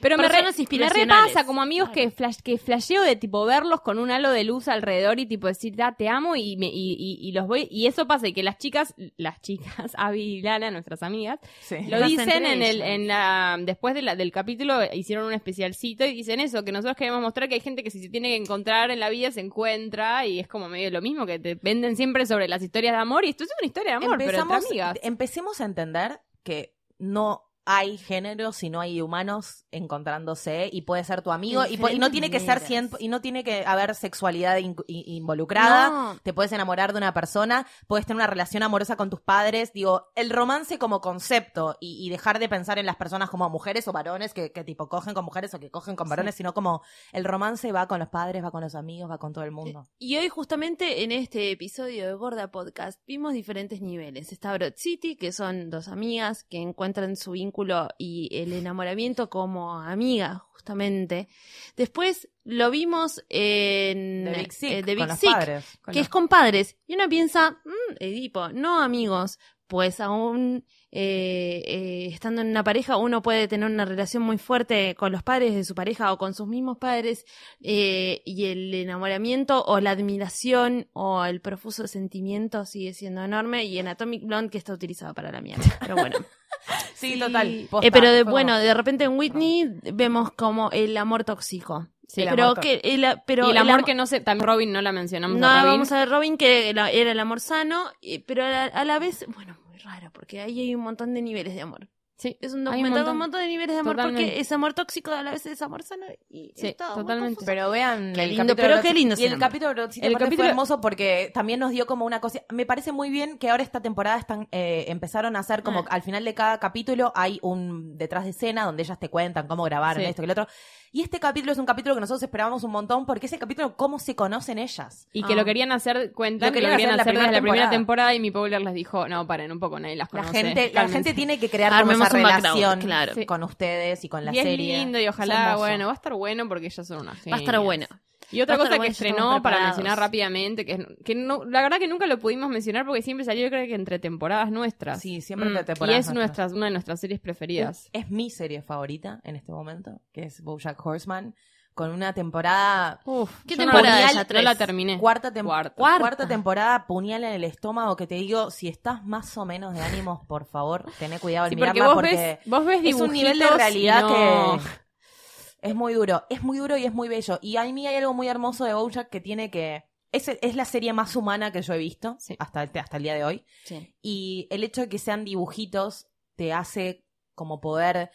[0.00, 4.10] pero me, re, me repasa como que, flash, que flasheo de tipo verlos con un
[4.10, 7.32] halo de luz alrededor y tipo decir, ah, te amo y, me, y, y, y
[7.32, 7.68] los voy.
[7.70, 11.76] Y eso pasa y que las chicas, las chicas, Abby y Lana, nuestras amigas, Sí.
[11.88, 16.04] lo Las dicen en el, en la, después de la, del capítulo hicieron un especialcito
[16.04, 18.36] y dicen eso, que nosotros queremos mostrar que hay gente que si se tiene que
[18.36, 21.96] encontrar en la vida se encuentra y es como medio lo mismo que te venden
[21.96, 24.56] siempre sobre las historias de amor y esto es una historia de amor, pero entre
[24.56, 24.98] amigas.
[25.02, 31.22] Empecemos a entender que no hay género si no hay humanos encontrándose y puede ser
[31.22, 32.60] tu amigo y, y no tiene que ser
[32.98, 35.88] y no tiene que haber sexualidad in- in- involucrada.
[35.88, 36.18] No.
[36.22, 39.72] te puedes enamorar de una persona puedes tener una relación amorosa con tus padres.
[39.72, 43.88] Digo el romance como concepto y, y dejar de pensar en las personas como mujeres
[43.88, 46.82] o varones que, que tipo cogen con mujeres o que cogen con varones sino como
[47.12, 49.88] el romance va con los padres va con los amigos va con todo el mundo.
[49.98, 54.32] Y hoy justamente en este episodio de Gorda Podcast vimos diferentes niveles.
[54.32, 57.53] Está Broad City, que son dos amigas que encuentran su vínculo
[57.98, 61.28] y el enamoramiento como amigas, justamente.
[61.76, 65.64] Después lo vimos en De Big Sick, eh, de con Big los Sick, padres.
[65.82, 66.76] Con que los- es con padres.
[66.86, 69.38] Y uno piensa, "Mm, Edipo, no amigos.
[69.66, 70.64] Pues aún
[70.96, 75.24] eh, eh, estando en una pareja, uno puede tener una relación muy fuerte con los
[75.24, 77.24] padres de su pareja o con sus mismos padres,
[77.62, 83.64] eh, y el enamoramiento o la admiración o el profuso sentimiento sigue siendo enorme.
[83.64, 85.64] Y en Atomic Blonde, que está utilizado para la mierda.
[85.80, 86.16] Pero bueno.
[86.94, 87.68] Sí, total.
[87.82, 91.88] Eh, pero de, bueno, de repente en Whitney vemos como el amor tóxico.
[92.06, 94.20] Sí, el pero amor que el, pero y el el amor am- que no sé,
[94.20, 95.36] también Robin no la mencionamos.
[95.38, 95.72] no a Robin.
[95.72, 97.84] vamos a ver Robin que era el amor sano,
[98.26, 101.22] pero a la, a la vez, bueno, muy raro, porque ahí hay un montón de
[101.22, 101.88] niveles de amor.
[102.16, 103.18] Sí, Es un Hay un documental con un montón.
[103.18, 104.22] montón de niveles de amor Totalmente.
[104.22, 107.44] porque es amor tóxico, a la vez es amor sano y Sí, es todo totalmente.
[107.44, 110.48] Pero vean Qué el lindo, capítulo pero qué lindo Y el capítulo El capítulo- fue
[110.48, 112.40] hermoso porque también nos dio como una cosa.
[112.52, 115.86] Me parece muy bien que ahora esta temporada están eh, empezaron a hacer como Ah.
[115.90, 119.64] al final de cada capítulo hay un detrás de escena donde ellas te cuentan cómo
[119.64, 120.08] grabaron Sí.
[120.08, 120.46] esto y lo otro.
[120.92, 123.76] Y este capítulo es un capítulo que nosotros esperábamos un montón porque es el capítulo
[123.76, 125.08] cómo se conocen ellas.
[125.12, 125.36] Y que Ah.
[125.36, 127.70] lo querían hacer, cuentan, Lo que lo querían hacer en la hacer desde la primera
[127.70, 128.14] temporada.
[128.14, 130.40] y mi Powler les dijo, no, paren un poco, nadie las La conoce.
[130.44, 130.92] gente, la cálmense".
[130.94, 131.72] gente tiene que crear
[132.06, 133.14] esa relación claro.
[133.14, 133.26] Sí.
[133.26, 134.78] con ustedes y con la y es serie.
[134.78, 137.38] lindo y Es ojalá, bueno, va a estar bueno porque ellas son unas Va a
[137.38, 137.62] estar genias.
[137.62, 137.86] bueno.
[138.32, 141.86] Y otra cosa que estrenó, para mencionar rápidamente, que, es- que no, la verdad que
[141.86, 145.00] nunca lo pudimos mencionar porque siempre salió, yo creo que entre temporadas nuestras.
[145.00, 147.90] Sí, siempre Mm, de y es nuestras, una de nuestras series preferidas.
[147.92, 151.34] Es mi serie favorita en este momento, que es BoJack Horseman,
[151.74, 154.12] con una temporada Uf, ¿Qué no temporada?
[154.14, 154.44] No ¿Tres?
[154.44, 154.98] la terminé.
[154.98, 155.74] Cuarta, tem- Cuarta.
[155.74, 156.28] cuarta.
[156.28, 160.20] Temporada, puñal en el estómago, que te digo, si estás más o menos de ánimos,
[160.26, 163.12] por favor, tené cuidado al Sí, porque mirarla vos porque ves, vos ves es un
[163.12, 167.38] nivel de realidad no- que es muy duro, es muy duro y es muy bello.
[167.42, 170.64] Y a mí hay algo muy hermoso de BoJack que tiene que es, es la
[170.66, 172.36] serie más humana que yo he visto Sí.
[172.38, 173.44] hasta, el- hasta el día de hoy.
[173.64, 173.94] Sí.
[174.00, 176.06] Y el hecho de que sean dibujitos
[176.36, 177.04] te hace
[177.34, 178.10] como poder...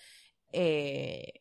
[0.54, 1.34] eh,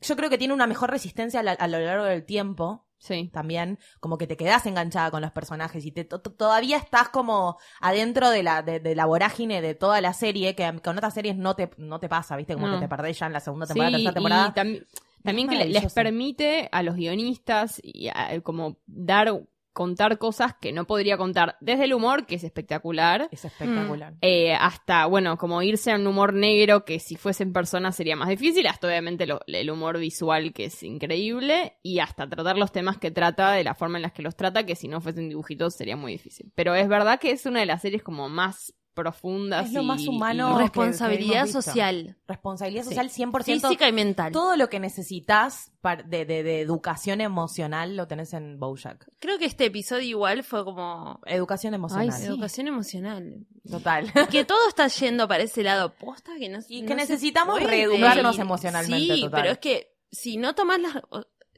[0.00, 3.28] yo creo que tiene una mejor resistencia a, la- a lo largo del tiempo Sí.
[3.32, 7.10] también, como que te quedas enganchada con los personajes y te, to- to- todavía estás
[7.10, 11.12] como adentro de la, de, de la vorágine de toda la serie, que con otras
[11.12, 12.54] series no te, no te pasa, ¿viste?
[12.54, 12.74] Como No.
[12.76, 14.48] que te perdés ya en la segunda temporada, Sí, tercera temporada.
[14.48, 14.86] y tam-
[15.22, 19.42] también que le- les permite a los guionistas y a- como dar
[19.74, 21.56] contar cosas que no podría contar.
[21.60, 23.28] Desde el humor que es espectacular.
[23.30, 24.14] Es espectacular.
[24.22, 28.30] eh, hasta bueno como irse a un humor negro que si fuesen personas sería más
[28.30, 28.66] difícil.
[28.66, 31.76] Hasta obviamente lo- el humor visual que es increíble.
[31.82, 34.64] Y hasta tratar los temas que trata de la forma en las que los trata
[34.64, 36.50] que si no fuesen dibujitos sería muy difícil.
[36.54, 39.86] Pero es verdad que es una de las series como más profundas Es lo y-
[39.86, 40.50] más y- humano.
[40.52, 42.88] y- que- Responsabilidad que social, Responsabilidad Sí.
[42.90, 43.68] social 100%.
[43.68, 44.32] física y mental.
[44.32, 45.70] Todo lo que necesitas
[46.06, 49.06] de, de- de educación emocional lo tenés en Bojack.
[49.18, 52.08] Creo que este episodio igual fue como Educación emocional.
[52.10, 52.26] Ay, sí.
[52.26, 53.46] educación emocional.
[53.70, 54.10] Total.
[54.30, 58.38] Que todo está yendo para ese lado posta que no Y no que necesitamos reeducarnos
[58.38, 59.40] Y- emocionalmente, Sí, total.
[59.42, 61.02] pero es que si no tomas las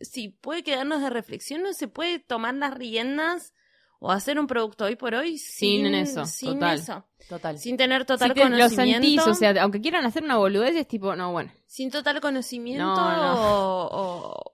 [0.01, 3.55] si puede quedarnos de reflexión, no se puede tomar las riendas
[4.01, 6.79] o hacer un producto hoy por hoy sin, Sin eso, sin total.
[6.79, 7.05] eso.
[7.29, 7.59] Total.
[7.59, 10.77] sin tener total Si te- lo conocimiento, sentís, o sea, aunque quieran hacer una boludez,
[10.77, 11.51] es tipo, no, bueno.
[11.67, 13.35] sin total conocimiento No, no.
[13.35, 14.53] O, o-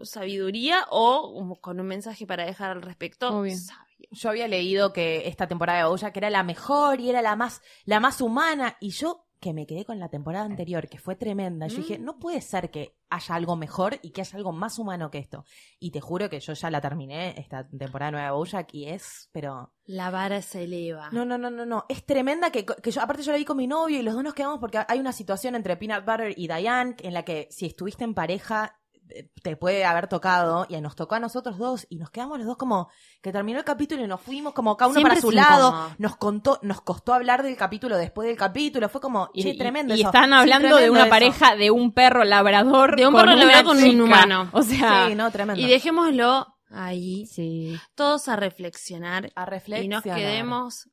[0.00, 3.28] o sabiduría o con un mensaje para dejar al respecto.
[3.28, 3.56] Obvio.
[3.56, 3.86] sabio.
[4.10, 7.60] Yo había leído que esta temporada de Bojack era la mejor y era la más,
[7.84, 8.76] la más humana.
[8.80, 11.80] Y yo, que me quedé con la temporada anterior, que fue tremenda, yo Mm.
[11.80, 15.18] dije, no puede ser que haya algo mejor y que haya algo más humano que
[15.18, 15.44] esto.
[15.78, 19.28] Y te juro que yo ya la terminé, esta temporada nueva de Bojack, y es,
[19.32, 19.72] pero...
[19.86, 21.08] La vara se eleva.
[21.10, 21.84] No, no, no, no, no.
[21.88, 24.22] Es tremenda que, que yo, aparte yo la vi con mi novio y los dos
[24.22, 27.66] nos quedamos porque hay una situación entre Peanut Butter y Diane en la que si
[27.66, 28.79] estuviste en pareja
[29.42, 32.56] te puede haber tocado y nos tocó a nosotros dos y nos quedamos los dos
[32.56, 32.88] como
[33.22, 35.68] que terminó el capítulo y nos fuimos como cada uno Siempre para su lado.
[35.68, 35.94] incómodo.
[35.98, 38.88] Nos contó, nos costó hablar del capítulo después del capítulo.
[38.88, 40.08] Fue como, Y, che, y- tremendo y eso.
[40.08, 41.10] están Sí, hablando de una eso.
[41.10, 42.96] pareja de un perro labrador.
[42.96, 44.48] De un con perro labrador con un humano.
[44.52, 45.60] O sea, Sí, no, tremendo.
[45.60, 47.78] Y dejémoslo ahí, sí.
[47.94, 50.04] todos a reflexionar a y reflexionar.
[50.06, 50.88] nos quedemos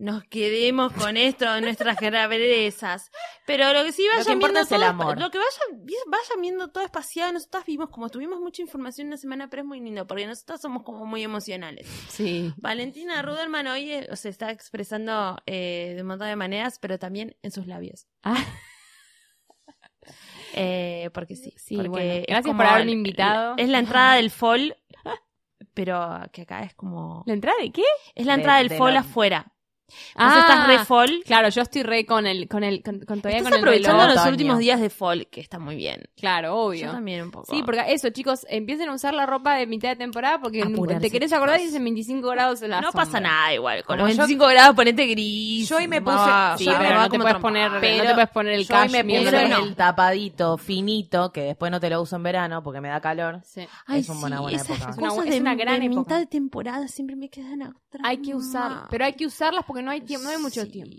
[0.00, 3.10] nos quedemos con esto de nuestras gravedezas.
[3.46, 5.20] Pero lo que sí Lo que vayan viendo es el todo, amor.
[5.20, 9.50] lo que vayan, vayan viendo todo espaciado, nosotras vimos como tuvimos mucha información una semana,
[9.50, 11.86] pero es muy lindo, porque nosotras somos como muy emocionales.
[12.08, 12.52] Sí.
[12.56, 17.36] Valentina Ruderman hoy eh, se está expresando eh, de un montón de maneras, pero también
[17.42, 18.06] en sus labios.
[18.22, 18.42] Ah,
[20.54, 21.54] Eh, porque sí.
[21.56, 22.12] Sí, porque bueno.
[22.12, 23.54] es Gracias por haberme invitado.
[23.56, 24.76] Es la entrada del fall,
[25.74, 27.22] pero que acá es como...
[27.26, 27.84] ¿La entrada de qué?
[28.16, 29.52] Es la De- entrada del de fall la- afuera.
[30.14, 31.22] Entonces estás re fall.
[31.24, 33.98] Claro, yo estoy re con el, con el, con, con- todavía Estás con el aprovechando
[33.98, 34.08] reloj.
[34.14, 34.32] los otoño.
[34.32, 36.08] últimos días de fall, que está muy bien.
[36.16, 36.86] Claro, obvio.
[36.86, 37.46] Yo también un poco.
[37.54, 41.00] Sí, porque eso, chicos, empiecen a usar la ropa de mitad de temporada porque Apurarse,
[41.00, 43.04] te querés acordar y dicen 25 grados en la no sombra.
[43.06, 43.84] pasa nada igual.
[43.84, 45.68] Con Como los yo- 25 grados ponete gris.
[45.68, 48.04] Yo hoy me puse- va, Sí, Yo va, pero no te puedes poner, no Pero
[48.04, 49.24] te puedes poner el Yo hoy me cashmere.
[49.24, 49.58] puse no.
[49.64, 53.40] el tapadito finito, que después no te lo uso en verano porque me da calor.
[53.44, 53.66] Sí.
[53.86, 54.90] Ay, Es una buena- buena época.
[54.90, 56.00] Es una gran época.
[56.00, 58.02] mitad de temporada siempre me quedan atrás.
[58.04, 60.70] Hay que usar, pero hay que usarlas porque no hay tiempo, no hay mucho Sí.
[60.70, 60.96] tiempo.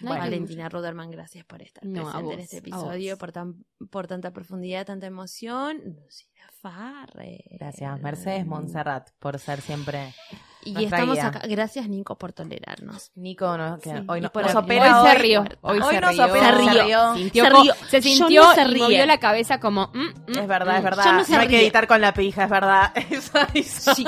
[0.00, 0.14] No Bueno.
[0.24, 4.32] hay Valentina Ruderman, gracias por estar No, presente en este episodio, por, tan, por tanta
[4.32, 5.78] profundidad, tanta emoción.
[6.02, 7.44] Lucila Farre.
[7.52, 10.12] Gracias, Mercedes Montserrat, por ser siempre.
[10.64, 11.26] Y estamos guía.
[11.26, 11.40] acá.
[11.48, 13.10] Gracias, Nico, por tolerarnos.
[13.16, 15.22] Nico, no, que Sí, hoy no- por nos opera hoy se hoy.
[15.22, 16.24] rió, hoy, Hoy se nos rió.
[16.26, 17.14] opera, Se rió.
[17.14, 17.74] Sintió Se rió.
[17.88, 19.90] se sintió no se y movió la cabeza como...
[19.92, 19.98] mm,
[20.32, 20.84] mm, Es verdad, es mm.
[20.84, 21.04] verdad.
[21.04, 22.92] Yo no se hay que editar con la pija, es verdad.
[23.10, 23.94] Eso hizo.
[23.94, 24.04] Sí.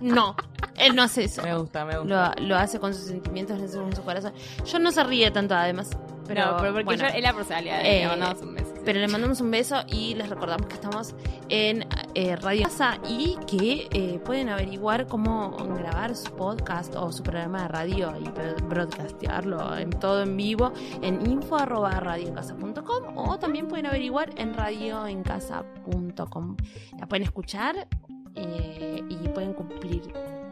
[0.00, 0.36] No,
[0.76, 1.42] él no hace eso.
[1.42, 2.34] Me gusta, me gusta.
[2.38, 4.32] Lo, lo hace con sus sentimientos, lo hace con su corazón.
[4.66, 5.90] Yo no se ríe tanto, además.
[6.26, 7.02] Pero, no, pero porque bueno.
[7.08, 8.71] yo es la personalidad de Eh, le mandamos un beso.
[8.84, 11.14] Pero le mandamos un beso y les recordamos que estamos
[11.48, 17.22] en eh, Radio Casa y que eh, pueden averiguar cómo grabar su podcast o su
[17.22, 23.86] programa de radio y bro- broadcastearlo en todo en vivo en info@radioencasa.com o también pueden
[23.86, 26.56] averiguar en radioencasa.com.
[26.98, 27.86] La pueden escuchar
[28.34, 30.02] eh, y pueden cumplir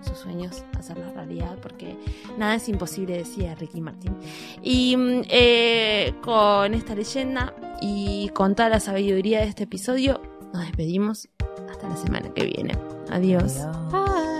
[0.03, 1.96] sus sueños, hacerlos realidad, porque
[2.38, 4.16] nada es imposible, decía Ricky Martin.
[4.62, 10.20] Y mm, eh, con esta leyenda y con toda la sabiduría de este episodio,
[10.53, 11.28] nos despedimos
[11.70, 12.76] hasta la semana que viene.
[13.11, 13.59] Adiós.
[13.59, 14.39] Adiós.